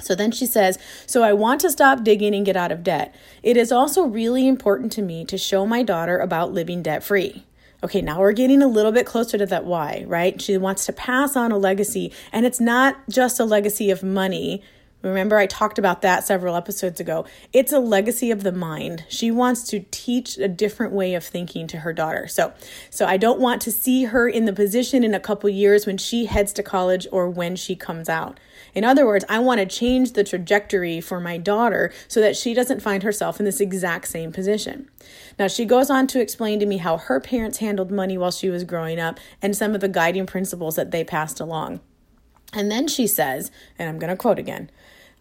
So 0.00 0.14
then 0.14 0.30
she 0.30 0.46
says, 0.46 0.78
So 1.06 1.22
I 1.22 1.32
want 1.32 1.60
to 1.62 1.70
stop 1.70 2.04
digging 2.04 2.34
and 2.34 2.44
get 2.44 2.56
out 2.56 2.72
of 2.72 2.82
debt. 2.82 3.14
It 3.42 3.56
is 3.56 3.72
also 3.72 4.04
really 4.04 4.46
important 4.46 4.92
to 4.92 5.02
me 5.02 5.24
to 5.24 5.38
show 5.38 5.66
my 5.66 5.82
daughter 5.82 6.18
about 6.18 6.52
living 6.52 6.82
debt 6.82 7.02
free. 7.02 7.44
Okay, 7.82 8.02
now 8.02 8.20
we're 8.20 8.32
getting 8.32 8.62
a 8.62 8.66
little 8.66 8.92
bit 8.92 9.06
closer 9.06 9.38
to 9.38 9.46
that 9.46 9.64
why, 9.64 10.04
right? 10.06 10.40
She 10.40 10.56
wants 10.56 10.86
to 10.86 10.92
pass 10.92 11.36
on 11.36 11.52
a 11.52 11.58
legacy, 11.58 12.12
and 12.32 12.46
it's 12.46 12.60
not 12.60 12.96
just 13.08 13.38
a 13.38 13.44
legacy 13.44 13.90
of 13.90 14.02
money, 14.02 14.62
Remember, 15.02 15.36
I 15.36 15.46
talked 15.46 15.78
about 15.78 16.02
that 16.02 16.26
several 16.26 16.56
episodes 16.56 16.98
ago. 16.98 17.26
It's 17.52 17.72
a 17.72 17.78
legacy 17.78 18.30
of 18.30 18.42
the 18.42 18.52
mind. 18.52 19.04
She 19.08 19.30
wants 19.30 19.62
to 19.68 19.84
teach 19.90 20.36
a 20.38 20.48
different 20.48 20.92
way 20.92 21.14
of 21.14 21.22
thinking 21.22 21.66
to 21.68 21.78
her 21.78 21.92
daughter. 21.92 22.26
So, 22.26 22.52
so 22.90 23.06
I 23.06 23.16
don't 23.16 23.38
want 23.38 23.62
to 23.62 23.72
see 23.72 24.04
her 24.04 24.28
in 24.28 24.46
the 24.46 24.52
position 24.52 25.04
in 25.04 25.14
a 25.14 25.20
couple 25.20 25.48
years 25.48 25.86
when 25.86 25.98
she 25.98 26.26
heads 26.26 26.52
to 26.54 26.62
college 26.62 27.06
or 27.12 27.28
when 27.28 27.56
she 27.56 27.76
comes 27.76 28.08
out. 28.08 28.40
In 28.76 28.84
other 28.84 29.06
words, 29.06 29.24
I 29.26 29.38
want 29.38 29.58
to 29.58 29.66
change 29.66 30.12
the 30.12 30.22
trajectory 30.22 31.00
for 31.00 31.18
my 31.18 31.38
daughter 31.38 31.90
so 32.08 32.20
that 32.20 32.36
she 32.36 32.52
doesn't 32.52 32.82
find 32.82 33.02
herself 33.02 33.40
in 33.40 33.46
this 33.46 33.58
exact 33.58 34.06
same 34.06 34.32
position. 34.32 34.90
Now, 35.38 35.48
she 35.48 35.64
goes 35.64 35.88
on 35.88 36.06
to 36.08 36.20
explain 36.20 36.60
to 36.60 36.66
me 36.66 36.76
how 36.76 36.98
her 36.98 37.18
parents 37.18 37.58
handled 37.58 37.90
money 37.90 38.18
while 38.18 38.30
she 38.30 38.50
was 38.50 38.64
growing 38.64 39.00
up 39.00 39.18
and 39.40 39.56
some 39.56 39.74
of 39.74 39.80
the 39.80 39.88
guiding 39.88 40.26
principles 40.26 40.76
that 40.76 40.90
they 40.90 41.04
passed 41.04 41.40
along. 41.40 41.80
And 42.52 42.70
then 42.70 42.86
she 42.86 43.06
says, 43.06 43.50
and 43.78 43.88
I'm 43.88 43.98
going 43.98 44.10
to 44.10 44.16
quote 44.16 44.38
again 44.38 44.70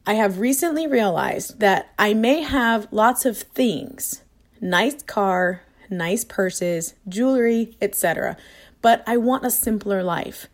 I 0.06 0.16
have 0.16 0.40
recently 0.40 0.86
realized 0.86 1.62
that 1.62 1.94
I 1.98 2.14
may 2.14 2.42
have 2.42 2.90
lots 2.92 3.26
of 3.26 3.38
things 3.38 4.22
nice 4.60 5.02
car, 5.02 5.62
nice 5.90 6.26
purses, 6.26 6.94
jewelry, 7.08 7.78
etc. 7.82 8.36
But 8.82 9.02
I 9.08 9.16
want 9.16 9.46
a 9.46 9.50
simpler 9.50 10.04
life. 10.04 10.48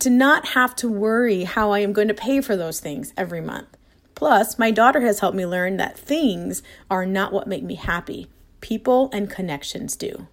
To 0.00 0.10
not 0.10 0.48
have 0.48 0.76
to 0.76 0.88
worry 0.88 1.42
how 1.42 1.72
I 1.72 1.80
am 1.80 1.92
going 1.92 2.08
to 2.08 2.14
pay 2.14 2.40
for 2.40 2.56
those 2.56 2.78
things 2.78 3.12
every 3.16 3.40
month. 3.40 3.76
Plus, 4.14 4.58
my 4.58 4.70
daughter 4.70 5.00
has 5.00 5.20
helped 5.20 5.36
me 5.36 5.44
learn 5.44 5.76
that 5.76 5.98
things 5.98 6.62
are 6.90 7.04
not 7.06 7.32
what 7.32 7.48
make 7.48 7.64
me 7.64 7.74
happy, 7.74 8.28
people 8.60 9.10
and 9.12 9.28
connections 9.28 9.96
do. 9.96 10.28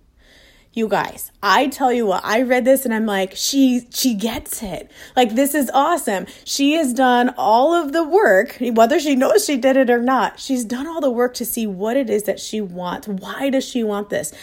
You 0.74 0.88
guys, 0.88 1.32
I 1.42 1.68
tell 1.68 1.94
you 1.94 2.06
what, 2.06 2.26
I 2.26 2.42
read 2.42 2.66
this 2.66 2.84
and 2.84 2.94
I'm 2.94 3.06
like, 3.06 3.34
she 3.36 3.88
she 3.92 4.14
gets 4.14 4.62
it. 4.62 4.92
Like 5.16 5.34
this 5.34 5.56
is 5.56 5.72
awesome. 5.74 6.26
She 6.44 6.74
has 6.74 6.94
done 6.94 7.34
all 7.38 7.74
of 7.74 7.94
the 7.94 8.04
work, 8.04 8.58
whether 8.60 9.00
she 9.00 9.16
knows 9.16 9.46
she 9.46 9.56
did 9.56 9.78
it 9.78 9.90
or 9.90 10.02
not. 10.02 10.40
She's 10.40 10.66
done 10.66 10.86
all 10.86 11.00
the 11.00 11.10
work 11.10 11.34
to 11.36 11.46
see 11.46 11.66
what 11.66 11.96
it 11.96 12.10
is 12.10 12.24
that 12.24 12.40
she 12.40 12.60
wants. 12.60 13.08
Why 13.08 13.50
does 13.50 13.64
she 13.64 13.84
want 13.84 14.10
this? 14.10 14.34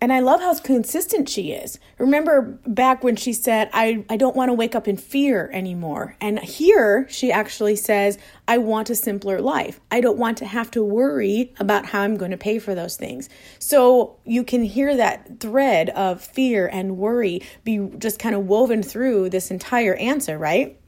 And 0.00 0.12
I 0.12 0.20
love 0.20 0.40
how 0.40 0.56
consistent 0.58 1.28
she 1.28 1.50
is. 1.50 1.78
Remember 1.98 2.58
back 2.66 3.02
when 3.02 3.16
she 3.16 3.32
said, 3.32 3.68
I, 3.72 4.04
I 4.08 4.16
don't 4.16 4.36
want 4.36 4.48
to 4.48 4.54
wake 4.54 4.76
up 4.76 4.86
in 4.86 4.96
fear 4.96 5.50
anymore. 5.52 6.16
And 6.20 6.38
here 6.38 7.06
she 7.10 7.32
actually 7.32 7.74
says, 7.74 8.16
I 8.46 8.58
want 8.58 8.90
a 8.90 8.94
simpler 8.94 9.40
life. 9.40 9.80
I 9.90 10.00
don't 10.00 10.16
want 10.16 10.38
to 10.38 10.46
have 10.46 10.70
to 10.72 10.84
worry 10.84 11.52
about 11.58 11.86
how 11.86 12.02
I'm 12.02 12.16
going 12.16 12.30
to 12.30 12.36
pay 12.36 12.60
for 12.60 12.76
those 12.76 12.96
things. 12.96 13.28
So 13.58 14.16
you 14.24 14.44
can 14.44 14.62
hear 14.62 14.96
that 14.96 15.40
thread 15.40 15.90
of 15.90 16.22
fear 16.22 16.68
and 16.68 16.96
worry 16.96 17.42
be 17.64 17.90
just 17.98 18.20
kind 18.20 18.36
of 18.36 18.46
woven 18.46 18.84
through 18.84 19.30
this 19.30 19.50
entire 19.50 19.96
answer, 19.96 20.38
right? 20.38 20.78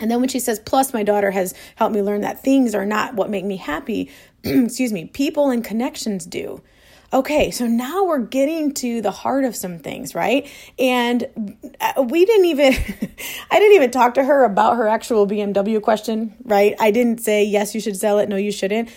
And 0.00 0.10
then 0.10 0.20
when 0.20 0.28
she 0.28 0.40
says, 0.40 0.58
plus 0.58 0.92
my 0.92 1.04
daughter 1.04 1.30
has 1.30 1.54
helped 1.76 1.94
me 1.94 2.02
learn 2.02 2.20
that 2.22 2.42
things 2.42 2.74
are 2.74 2.84
not 2.84 3.14
what 3.14 3.30
make 3.30 3.44
me 3.44 3.56
happy, 3.56 4.10
excuse 4.44 4.92
me, 4.92 5.06
people 5.06 5.50
and 5.50 5.64
connections 5.64 6.26
do. 6.26 6.62
Okay, 7.16 7.50
so 7.50 7.66
now 7.66 8.04
we're 8.04 8.18
getting 8.18 8.74
to 8.74 9.00
the 9.00 9.10
heart 9.10 9.44
of 9.46 9.56
some 9.56 9.78
things, 9.78 10.14
right? 10.14 10.46
And 10.78 11.56
uh, 11.80 12.02
we 12.02 12.26
didn't 12.26 12.44
even, 12.44 12.74
I 13.50 13.58
didn't 13.58 13.74
even 13.74 13.90
talk 13.90 14.12
to 14.14 14.22
her 14.22 14.44
about 14.44 14.76
her 14.76 14.86
actual 14.86 15.26
BMW 15.26 15.80
question, 15.80 16.34
right? 16.44 16.74
I 16.78 16.90
didn't 16.90 17.22
say, 17.22 17.42
yes, 17.42 17.74
you 17.74 17.80
should 17.80 17.96
sell 17.96 18.18
it, 18.18 18.28
no, 18.28 18.36
you 18.36 18.52
shouldn't. 18.52 18.90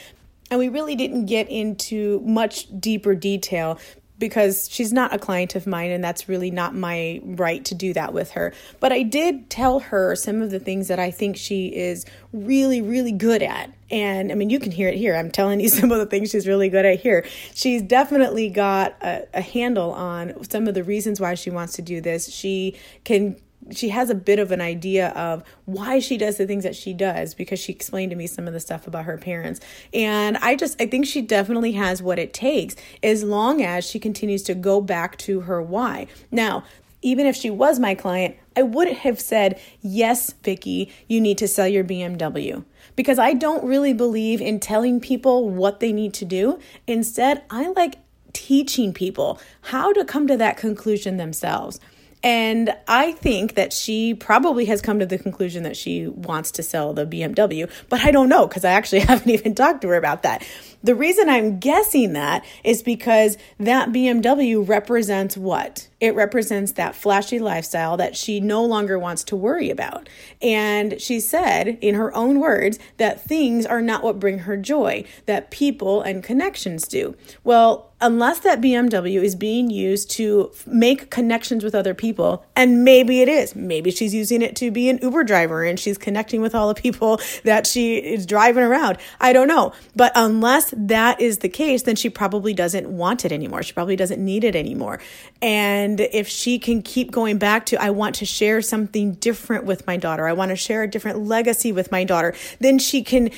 And 0.51 0.59
we 0.59 0.67
really 0.67 0.97
didn't 0.97 1.27
get 1.27 1.49
into 1.49 2.19
much 2.25 2.67
deeper 2.77 3.15
detail 3.15 3.79
because 4.19 4.69
she's 4.69 4.93
not 4.93 5.13
a 5.13 5.17
client 5.17 5.55
of 5.55 5.65
mine 5.65 5.91
and 5.91 6.03
that's 6.03 6.29
really 6.29 6.51
not 6.51 6.75
my 6.75 7.21
right 7.23 7.63
to 7.65 7.73
do 7.73 7.93
that 7.93 8.13
with 8.13 8.31
her. 8.31 8.53
But 8.79 8.91
I 8.91 9.03
did 9.03 9.49
tell 9.49 9.79
her 9.79 10.15
some 10.15 10.41
of 10.41 10.51
the 10.51 10.59
things 10.59 10.89
that 10.89 10.99
I 10.99 11.09
think 11.09 11.37
she 11.37 11.67
is 11.67 12.05
really, 12.33 12.81
really 12.81 13.13
good 13.13 13.41
at. 13.41 13.73
And 13.89 14.31
I 14.31 14.35
mean, 14.35 14.49
you 14.49 14.59
can 14.59 14.71
hear 14.71 14.89
it 14.89 14.95
here. 14.95 15.15
I'm 15.15 15.31
telling 15.31 15.59
you 15.59 15.69
some 15.69 15.91
of 15.91 15.97
the 15.97 16.05
things 16.05 16.31
she's 16.31 16.47
really 16.47 16.69
good 16.69 16.85
at 16.85 16.99
here. 16.99 17.25
She's 17.55 17.81
definitely 17.81 18.49
got 18.49 18.95
a, 19.01 19.25
a 19.33 19.41
handle 19.41 19.91
on 19.91 20.43
some 20.43 20.67
of 20.67 20.73
the 20.73 20.83
reasons 20.83 21.19
why 21.19 21.35
she 21.35 21.49
wants 21.49 21.73
to 21.73 21.81
do 21.81 22.01
this. 22.01 22.29
She 22.29 22.75
can 23.03 23.37
she 23.71 23.89
has 23.89 24.09
a 24.09 24.15
bit 24.15 24.39
of 24.39 24.51
an 24.51 24.61
idea 24.61 25.09
of 25.09 25.43
why 25.65 25.99
she 25.99 26.17
does 26.17 26.37
the 26.37 26.47
things 26.47 26.63
that 26.63 26.75
she 26.75 26.93
does 26.93 27.33
because 27.33 27.59
she 27.59 27.71
explained 27.71 28.09
to 28.11 28.15
me 28.15 28.27
some 28.27 28.47
of 28.47 28.53
the 28.53 28.59
stuff 28.59 28.87
about 28.87 29.05
her 29.05 29.17
parents. 29.17 29.59
And 29.93 30.37
I 30.37 30.55
just 30.55 30.81
I 30.81 30.87
think 30.87 31.05
she 31.05 31.21
definitely 31.21 31.73
has 31.73 32.01
what 32.01 32.19
it 32.19 32.33
takes 32.33 32.75
as 33.03 33.23
long 33.23 33.61
as 33.61 33.85
she 33.85 33.99
continues 33.99 34.43
to 34.43 34.55
go 34.55 34.81
back 34.81 35.17
to 35.19 35.41
her 35.41 35.61
why. 35.61 36.07
Now, 36.31 36.63
even 37.01 37.25
if 37.25 37.35
she 37.35 37.49
was 37.49 37.79
my 37.79 37.95
client, 37.95 38.35
I 38.57 38.63
wouldn't 38.63 38.97
have 38.99 39.19
said, 39.19 39.59
"Yes, 39.81 40.33
Vicki, 40.43 40.91
you 41.07 41.21
need 41.21 41.37
to 41.37 41.47
sell 41.47 41.67
your 41.67 41.83
BMW." 41.83 42.65
Because 42.95 43.17
I 43.17 43.33
don't 43.33 43.63
really 43.63 43.93
believe 43.93 44.41
in 44.41 44.59
telling 44.59 44.99
people 44.99 45.49
what 45.49 45.79
they 45.79 45.93
need 45.93 46.13
to 46.15 46.25
do. 46.25 46.59
Instead, 46.85 47.43
I 47.49 47.69
like 47.69 47.99
teaching 48.33 48.93
people 48.93 49.39
how 49.61 49.93
to 49.93 50.03
come 50.03 50.27
to 50.27 50.37
that 50.37 50.57
conclusion 50.57 51.17
themselves. 51.17 51.79
And 52.21 52.75
I 52.87 53.13
think 53.13 53.55
that 53.55 53.71
she 53.71 54.13
probably 54.13 54.65
has 54.65 54.81
come 54.81 54.99
to 54.99 55.05
the 55.05 55.17
conclusion 55.17 55.63
that 55.63 55.77
she 55.77 56.07
wants 56.07 56.51
to 56.51 56.63
sell 56.63 56.93
the 56.93 57.05
BMW, 57.05 57.69
but 57.87 58.01
I 58.01 58.11
don't 58.11 58.27
know 58.27 58.45
because 58.45 58.65
I 58.65 58.71
actually 58.71 58.99
haven't 59.09 59.29
even 59.29 59.55
talked 59.55 59.81
to 59.81 59.87
her 59.89 59.95
about 59.95 60.23
that. 60.23 60.45
The 60.81 60.95
reason 60.95 61.29
I'm 61.29 61.59
guessing 61.59 62.13
that 62.13 62.45
is 62.63 62.81
because 62.81 63.37
that 63.59 63.89
BMW 63.89 64.65
represents 64.65 65.35
what? 65.35 65.89
It 65.99 66.15
represents 66.15 66.71
that 66.73 66.95
flashy 66.95 67.39
lifestyle 67.39 67.97
that 67.97 68.15
she 68.15 68.39
no 68.39 68.63
longer 68.63 68.97
wants 68.97 69.23
to 69.25 69.35
worry 69.35 69.69
about. 69.69 70.07
And 70.41 71.01
she 71.01 71.19
said, 71.19 71.77
in 71.81 71.95
her 71.95 72.15
own 72.15 72.39
words, 72.39 72.79
that 72.97 73.21
things 73.21 73.65
are 73.65 73.81
not 73.81 74.03
what 74.03 74.19
bring 74.19 74.39
her 74.39 74.55
joy, 74.55 75.03
that 75.25 75.51
people 75.51 76.01
and 76.01 76.23
connections 76.23 76.87
do. 76.87 77.15
Well, 77.43 77.89
unless 78.01 78.39
that 78.39 78.61
BMW 78.61 79.21
is 79.21 79.35
being 79.35 79.69
used 79.69 80.09
to 80.11 80.51
make 80.65 81.09
connections 81.09 81.63
with 81.63 81.75
other 81.75 81.93
people, 81.93 82.45
and 82.55 82.83
maybe 82.83 83.21
it 83.21 83.27
is. 83.27 83.55
Maybe 83.55 83.91
she's 83.91 84.13
using 84.13 84.41
it 84.41 84.55
to 84.57 84.71
be 84.71 84.89
an 84.89 84.99
Uber 85.01 85.23
driver 85.23 85.63
and 85.63 85.79
she's 85.79 85.97
connecting 85.97 86.41
with 86.41 86.55
all 86.55 86.67
the 86.73 86.81
people 86.81 87.19
that 87.43 87.67
she 87.67 87.97
is 87.97 88.25
driving 88.25 88.63
around. 88.63 88.97
I 89.19 89.33
don't 89.33 89.47
know. 89.47 89.73
But 89.95 90.11
unless 90.15 90.68
that 90.77 91.21
is 91.21 91.39
the 91.39 91.49
case, 91.49 91.83
then 91.83 91.95
she 91.95 92.09
probably 92.09 92.53
doesn't 92.53 92.87
want 92.87 93.25
it 93.25 93.31
anymore. 93.31 93.63
She 93.63 93.73
probably 93.73 93.95
doesn't 93.95 94.23
need 94.23 94.43
it 94.43 94.55
anymore. 94.55 94.99
And 95.41 95.99
if 95.99 96.27
she 96.27 96.59
can 96.59 96.81
keep 96.81 97.11
going 97.11 97.37
back 97.37 97.65
to, 97.67 97.81
I 97.81 97.89
want 97.89 98.15
to 98.15 98.25
share 98.25 98.61
something 98.61 99.13
different 99.13 99.65
with 99.65 99.85
my 99.87 99.97
daughter, 99.97 100.27
I 100.27 100.33
want 100.33 100.49
to 100.49 100.55
share 100.55 100.83
a 100.83 100.87
different 100.87 101.25
legacy 101.25 101.71
with 101.71 101.91
my 101.91 102.03
daughter, 102.03 102.35
then 102.59 102.79
she 102.79 103.03
can 103.03 103.29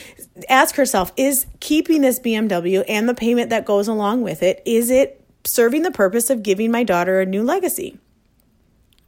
ask 0.50 0.76
herself, 0.76 1.12
is 1.18 1.46
keeping 1.60 2.02
this 2.02 2.20
BMW 2.20 2.84
and 2.88 3.08
the 3.08 3.14
payment 3.14 3.50
that 3.50 3.66
goes 3.66 3.88
along 3.88 4.22
with 4.22 4.44
it, 4.44 4.62
is 4.66 4.90
it 4.90 5.24
serving 5.44 5.82
the 5.82 5.92
purpose 5.92 6.30
of 6.30 6.44
giving 6.44 6.72
my 6.72 6.84
daughter 6.84 7.20
a 7.20 7.26
new 7.26 7.44
legacy? 7.44 7.98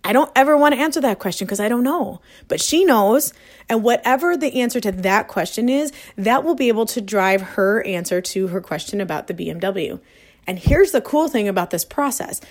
I 0.04 0.12
don't 0.12 0.32
ever 0.36 0.58
want 0.58 0.76
to 0.76 0.82
answer 0.82 1.00
that 1.02 1.20
question 1.20 1.46
because 1.46 1.60
I 1.60 1.70
don't 1.70 1.84
know. 1.84 2.22
But 2.48 2.62
she 2.62 2.84
knows. 2.84 3.34
And 3.70 3.84
whatever 3.84 4.36
the 4.36 4.62
answer 4.62 4.80
to 4.82 4.92
that 4.92 5.28
question 5.28 5.70
is, 5.70 5.94
that 6.18 6.44
will 6.44 6.56
be 6.56 6.68
able 6.68 6.86
to 6.88 7.02
drive 7.02 7.42
her 7.42 7.82
answer 7.84 8.20
to 8.22 8.48
her 8.48 8.60
question 8.60 9.00
about 9.00 9.28
the 9.28 9.34
BMW. 9.34 10.00
And 10.46 10.60
here's 10.60 10.92
the 10.92 11.02
cool 11.02 11.30
thing 11.30 11.48
about 11.48 11.70
this 11.70 11.86
process 11.86 12.42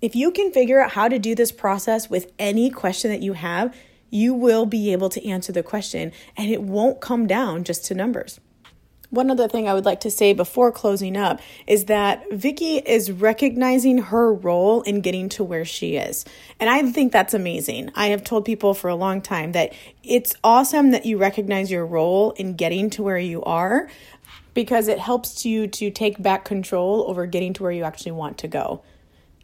if 0.00 0.16
you 0.16 0.32
can 0.32 0.50
figure 0.52 0.82
out 0.82 0.92
how 0.92 1.06
to 1.06 1.18
do 1.18 1.34
this 1.34 1.52
process 1.52 2.10
with 2.10 2.32
any 2.36 2.70
question 2.70 3.10
that 3.12 3.22
you 3.22 3.34
have, 3.34 3.72
you 4.10 4.34
will 4.34 4.66
be 4.66 4.92
able 4.92 5.08
to 5.08 5.24
answer 5.26 5.52
the 5.52 5.62
question 5.62 6.12
and 6.36 6.50
it 6.50 6.60
won't 6.60 7.00
come 7.00 7.28
down 7.28 7.62
just 7.62 7.84
to 7.86 7.94
numbers. 7.94 8.40
One 9.12 9.30
other 9.30 9.46
thing 9.46 9.68
I 9.68 9.74
would 9.74 9.84
like 9.84 10.00
to 10.00 10.10
say 10.10 10.32
before 10.32 10.72
closing 10.72 11.18
up 11.18 11.38
is 11.66 11.84
that 11.84 12.24
Vicki 12.32 12.78
is 12.78 13.12
recognizing 13.12 13.98
her 13.98 14.32
role 14.32 14.80
in 14.80 15.02
getting 15.02 15.28
to 15.28 15.44
where 15.44 15.66
she 15.66 15.96
is. 15.96 16.24
And 16.58 16.70
I 16.70 16.90
think 16.90 17.12
that's 17.12 17.34
amazing. 17.34 17.90
I 17.94 18.06
have 18.06 18.24
told 18.24 18.46
people 18.46 18.72
for 18.72 18.88
a 18.88 18.94
long 18.94 19.20
time 19.20 19.52
that 19.52 19.74
it's 20.02 20.34
awesome 20.42 20.92
that 20.92 21.04
you 21.04 21.18
recognize 21.18 21.70
your 21.70 21.84
role 21.84 22.30
in 22.38 22.54
getting 22.54 22.88
to 22.88 23.02
where 23.02 23.18
you 23.18 23.44
are 23.44 23.90
because 24.54 24.88
it 24.88 24.98
helps 24.98 25.44
you 25.44 25.66
to 25.66 25.90
take 25.90 26.22
back 26.22 26.46
control 26.46 27.04
over 27.06 27.26
getting 27.26 27.52
to 27.52 27.62
where 27.62 27.72
you 27.72 27.84
actually 27.84 28.12
want 28.12 28.38
to 28.38 28.48
go. 28.48 28.80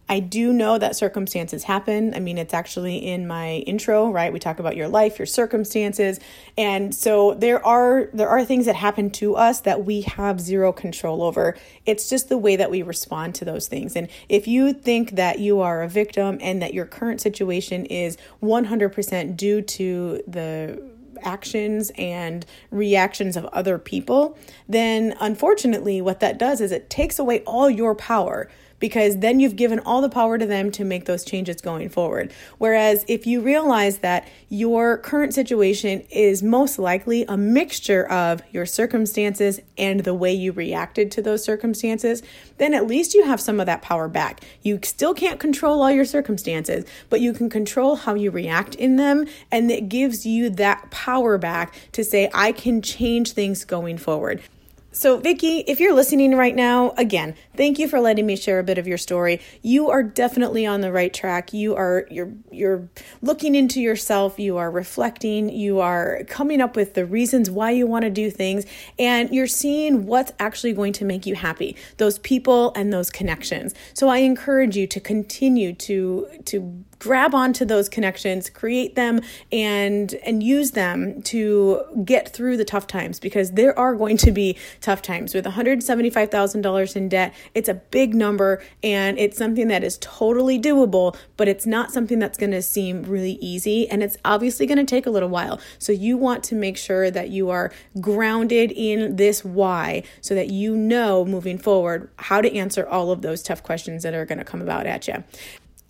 I 0.09 0.21
do 0.21 0.53
know 0.53 0.79
that 0.79 0.97
circumstances 0.97 1.65
happen. 1.65 2.15
I 2.15 2.21
mean, 2.21 2.39
it's 2.39 2.55
actually 2.55 2.97
in 2.97 3.27
my 3.27 3.57
intro, 3.67 4.11
right? 4.11 4.33
We 4.33 4.39
talk 4.39 4.59
about 4.59 4.77
your 4.77 4.89
life, 4.89 5.19
your 5.19 5.27
circumstances. 5.27 6.19
And 6.57 6.95
so 6.95 7.35
there 7.35 7.65
are 7.65 8.09
there 8.15 8.29
are 8.29 8.45
things 8.45 8.67
that 8.67 8.77
happen 8.77 9.11
to 9.11 9.37
us 9.37 9.61
that 9.61 9.85
we 9.85 10.03
have 10.03 10.41
zero 10.41 10.73
control 10.73 11.23
over. 11.23 11.57
It's 11.85 12.09
just 12.09 12.29
the 12.29 12.39
way 12.39 12.57
that 12.57 12.71
we 12.71 12.83
respond 12.83 13.35
to 13.37 13.45
those 13.45 13.69
things. 13.69 13.97
And 13.97 14.09
if 14.29 14.49
you 14.49 14.73
think 14.73 15.13
that 15.13 15.41
you 15.41 15.61
are 15.61 15.83
a 15.83 15.89
victim 15.89 16.39
and 16.41 16.63
that 16.63 16.73
your 16.73 16.87
current 16.87 17.21
situation 17.21 17.85
is 17.87 18.17
100% 18.43 19.37
due 19.37 19.61
to 19.63 20.23
the 20.27 20.83
actions 21.23 21.91
and 21.97 22.47
reactions 22.71 23.37
of 23.37 23.45
other 23.47 23.79
people, 23.79 24.39
then 24.69 25.15
unfortunately, 25.21 26.01
what 26.01 26.21
that 26.21 26.39
does 26.39 26.61
is 26.61 26.73
it 26.73 26.89
takes 26.89 27.19
away 27.19 27.41
all 27.41 27.69
your 27.69 27.95
power 27.95 28.49
because 28.79 29.19
then 29.19 29.41
you've 29.41 29.57
given 29.57 29.79
all 29.81 30.01
the 30.01 30.09
power 30.09 30.39
to 30.39 30.47
them 30.47 30.71
to 30.73 30.85
make 30.85 31.05
those 31.05 31.25
changes 31.25 31.61
going 31.61 31.89
forward. 31.89 32.33
Whereas 32.59 33.05
if 33.09 33.27
you 33.27 33.41
realize 33.41 33.99
that 33.99 34.29
your 34.49 34.99
current 34.99 35.35
situation 35.35 36.01
is 36.11 36.43
most 36.43 36.79
likely 36.79 37.25
a 37.29 37.37
mixture 37.37 38.09
of 38.11 38.43
your 38.51 38.67
circumstances 38.67 39.61
and 39.77 40.01
the 40.01 40.15
way 40.15 40.33
you 40.33 40.53
reacted 40.53 41.11
to 41.13 41.23
those 41.23 41.45
circumstances, 41.45 42.23
then 42.59 42.75
at 42.75 42.87
least 42.87 43.15
you 43.15 43.25
have 43.25 43.41
some 43.41 43.61
of 43.61 43.67
that 43.67 43.83
power 43.83 44.09
back. 44.09 44.41
You 44.63 44.81
still 44.83 45.15
can't 45.15 45.41
control 45.41 45.83
all 45.83 45.91
your 45.91 46.05
circumstances, 46.05 46.85
but 47.11 47.21
you 47.21 47.33
can 47.33 47.51
control 47.51 47.97
how 47.97 48.15
you 48.15 48.31
react 48.31 48.75
in 48.75 48.97
them. 48.97 49.27
And 49.51 49.71
it 49.71 49.89
gives 49.89 50.27
you 50.27 50.51
that 50.51 50.91
power 50.91 51.39
back 51.39 51.75
to 51.93 52.05
say, 52.05 52.31
I 52.33 52.53
can 52.53 52.83
change 52.83 53.33
things 53.33 53.65
going 53.65 53.99
forward. 53.99 54.43
So, 54.91 55.19
Vicki, 55.19 55.59
if 55.67 55.81
you're 55.81 55.93
listening 55.95 56.35
right 56.35 56.57
now, 56.57 56.93
again, 56.97 57.35
thank 57.55 57.79
you 57.79 57.87
for 57.89 58.01
letting 58.01 58.25
me 58.25 58.37
share 58.37 58.59
a 58.59 58.65
bit 58.65 58.79
of 58.79 58.89
your 58.89 58.97
story. 58.97 59.39
You 59.61 59.91
are 59.91 60.03
definitely 60.03 60.65
on 60.65 60.81
the 60.81 60.91
right 60.91 61.13
track. 61.13 61.53
You 61.53 61.77
are 61.77 62.07
you're 62.11 62.33
you're 62.51 62.89
looking 63.21 63.55
into 63.55 63.83
yourself, 63.83 64.39
you 64.39 64.57
are 64.57 64.71
reflecting, 64.71 65.51
you 65.51 65.79
are 65.79 66.23
coming 66.27 66.63
up 66.63 66.75
with 66.75 66.95
the 66.95 67.05
reasons 67.05 67.51
why 67.51 67.71
you 67.71 67.87
want 67.87 68.05
to 68.05 68.11
do 68.11 68.31
things, 68.31 68.65
and 68.99 69.31
you're 69.31 69.47
seeing 69.47 70.07
what's 70.07 70.33
actually 70.41 70.73
going 70.73 70.95
to 70.95 71.05
make 71.05 71.27
you 71.27 71.35
happy. 71.35 71.77
Those 71.99 72.19
people 72.21 72.73
and 72.75 72.91
those 72.91 73.11
connections. 73.11 73.75
So, 73.93 74.09
I 74.09 74.19
encourage 74.19 74.75
you 74.75 74.87
to 74.87 75.01
continue 75.01 75.75
to 75.75 76.27
to 76.47 76.85
grab 76.99 77.35
onto 77.35 77.65
those 77.65 77.89
connections 77.89 78.51
create 78.51 78.95
them 78.95 79.21
and 79.53 80.15
and 80.25 80.43
use 80.43 80.73
them 80.73 81.23
to 81.23 81.83
get 82.05 82.29
through 82.29 82.57
the 82.57 82.65
tough 82.65 82.87
times 82.87 83.21
because 83.21 83.53
there 83.53 83.79
are 83.79 83.95
going 83.95 84.17
to 84.17 84.33
be 84.33 84.57
tough 84.81 85.03
times. 85.03 85.35
With 85.35 85.45
$175,000 85.45 86.97
in 86.97 87.09
debt 87.09 87.35
it's 87.55 87.69
a 87.69 87.75
big 87.75 88.15
number 88.15 88.63
and 88.83 89.19
it's 89.19 89.37
something 89.37 89.69
that 89.69 89.85
is 89.85 89.99
totally 90.01 90.61
doable 90.61 91.17
but 91.37 91.49
it's 91.49 91.67
not 91.67 91.93
something 91.93 92.19
that's 92.19 92.39
going 92.39 92.53
to 92.53 92.63
seem 92.63 93.03
really 93.05 93.39
easy 93.41 93.89
and 93.89 94.03
it's 94.03 94.17
obviously 94.25 94.67
going 94.67 94.79
to 94.79 94.85
take 94.85 95.07
a 95.07 95.11
little 95.11 95.29
while. 95.29 95.61
So 95.79 95.93
you 95.93 96.17
want 96.17 96.45
to 96.45 96.55
make 96.55 96.77
sure 96.77 97.11
that 97.11 97.31
you 97.31 97.51
are 97.51 97.73
grounded 98.01 98.73
in 98.73 99.17
this 99.17 99.45
why 99.45 100.03
so 100.21 100.35
that 100.35 100.49
you 100.49 100.77
know 100.77 101.25
moving 101.25 101.59
forward 101.59 102.11
how 102.17 102.41
to 102.41 102.55
answer 102.55 102.87
all 102.87 103.11
of 103.11 103.23
those 103.23 103.43
tough 103.43 103.63
questions 103.63 104.03
that 104.03 104.15
are 104.15 104.25
going 104.25 104.39
to 104.39 104.45
come 104.45 104.63
about 104.63 104.87
at 104.87 105.09
you 105.09 105.25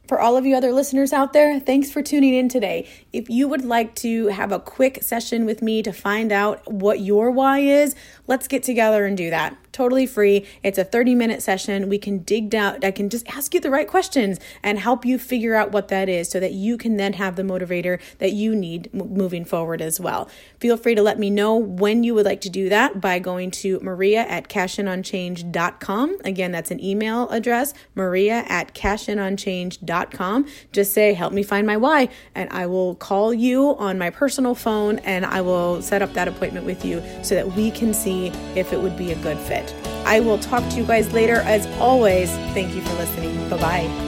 for 0.08 0.18
all 0.18 0.36
of 0.36 0.46
you 0.46 0.56
other 0.56 0.72
listeners 0.72 1.12
out 1.12 1.34
there, 1.34 1.60
thanks 1.60 1.90
for 1.90 2.02
tuning 2.02 2.34
in 2.34 2.48
today. 2.48 2.88
If 3.12 3.28
you 3.28 3.46
would 3.46 3.64
like 3.64 3.94
to 3.96 4.28
have 4.28 4.50
a 4.50 4.58
quick 4.58 5.02
session 5.02 5.44
with 5.44 5.60
me 5.62 5.82
to 5.82 5.92
find 5.92 6.32
out 6.32 6.72
what 6.72 7.00
your 7.00 7.30
why 7.30 7.60
is, 7.60 7.94
let's 8.26 8.48
get 8.48 8.62
together 8.62 9.04
and 9.04 9.16
do 9.16 9.30
that 9.30 9.56
totally 9.78 10.06
free. 10.06 10.44
It's 10.64 10.76
a 10.76 10.82
30 10.82 11.14
minute 11.14 11.40
session. 11.40 11.88
We 11.88 11.98
can 11.98 12.18
dig 12.18 12.50
down, 12.50 12.80
I 12.82 12.90
can 12.90 13.08
just 13.08 13.28
ask 13.28 13.54
you 13.54 13.60
the 13.60 13.70
right 13.70 13.86
questions 13.86 14.40
and 14.60 14.76
help 14.76 15.04
you 15.04 15.20
figure 15.20 15.54
out 15.54 15.70
what 15.70 15.86
that 15.86 16.08
is 16.08 16.28
so 16.28 16.40
that 16.40 16.52
you 16.52 16.76
can 16.76 16.96
then 16.96 17.12
have 17.12 17.36
the 17.36 17.44
motivator 17.44 18.00
that 18.18 18.32
you 18.32 18.56
need 18.56 18.92
moving 18.92 19.44
forward 19.44 19.80
as 19.80 20.00
well. 20.00 20.28
Feel 20.58 20.76
free 20.76 20.96
to 20.96 21.02
let 21.02 21.16
me 21.16 21.30
know 21.30 21.54
when 21.54 22.02
you 22.02 22.12
would 22.12 22.26
like 22.26 22.40
to 22.40 22.50
do 22.50 22.68
that 22.68 23.00
by 23.00 23.20
going 23.20 23.52
to 23.52 23.78
maria 23.78 24.22
at 24.22 24.48
cashinonchange.com. 24.48 26.18
Again, 26.24 26.50
that's 26.50 26.72
an 26.72 26.82
email 26.82 27.28
address, 27.28 27.72
maria 27.94 28.44
at 28.48 28.74
cashinonchange.com. 28.74 30.46
Just 30.72 30.92
say, 30.92 31.14
help 31.14 31.32
me 31.32 31.44
find 31.44 31.68
my 31.68 31.76
why, 31.76 32.08
and 32.34 32.50
I 32.50 32.66
will 32.66 32.96
call 32.96 33.32
you 33.32 33.76
on 33.76 33.96
my 33.96 34.10
personal 34.10 34.56
phone 34.56 34.98
and 35.00 35.24
I 35.24 35.40
will 35.40 35.80
set 35.82 36.02
up 36.02 36.14
that 36.14 36.26
appointment 36.26 36.66
with 36.66 36.84
you 36.84 37.00
so 37.22 37.36
that 37.36 37.52
we 37.52 37.70
can 37.70 37.94
see 37.94 38.28
if 38.56 38.72
it 38.72 38.80
would 38.80 38.96
be 38.96 39.12
a 39.12 39.22
good 39.22 39.38
fit. 39.38 39.67
I 40.04 40.20
will 40.20 40.38
talk 40.38 40.68
to 40.70 40.76
you 40.76 40.84
guys 40.84 41.12
later. 41.12 41.36
As 41.36 41.66
always, 41.78 42.30
thank 42.54 42.74
you 42.74 42.82
for 42.82 42.94
listening. 42.94 43.48
Bye 43.50 43.58
bye. 43.58 44.07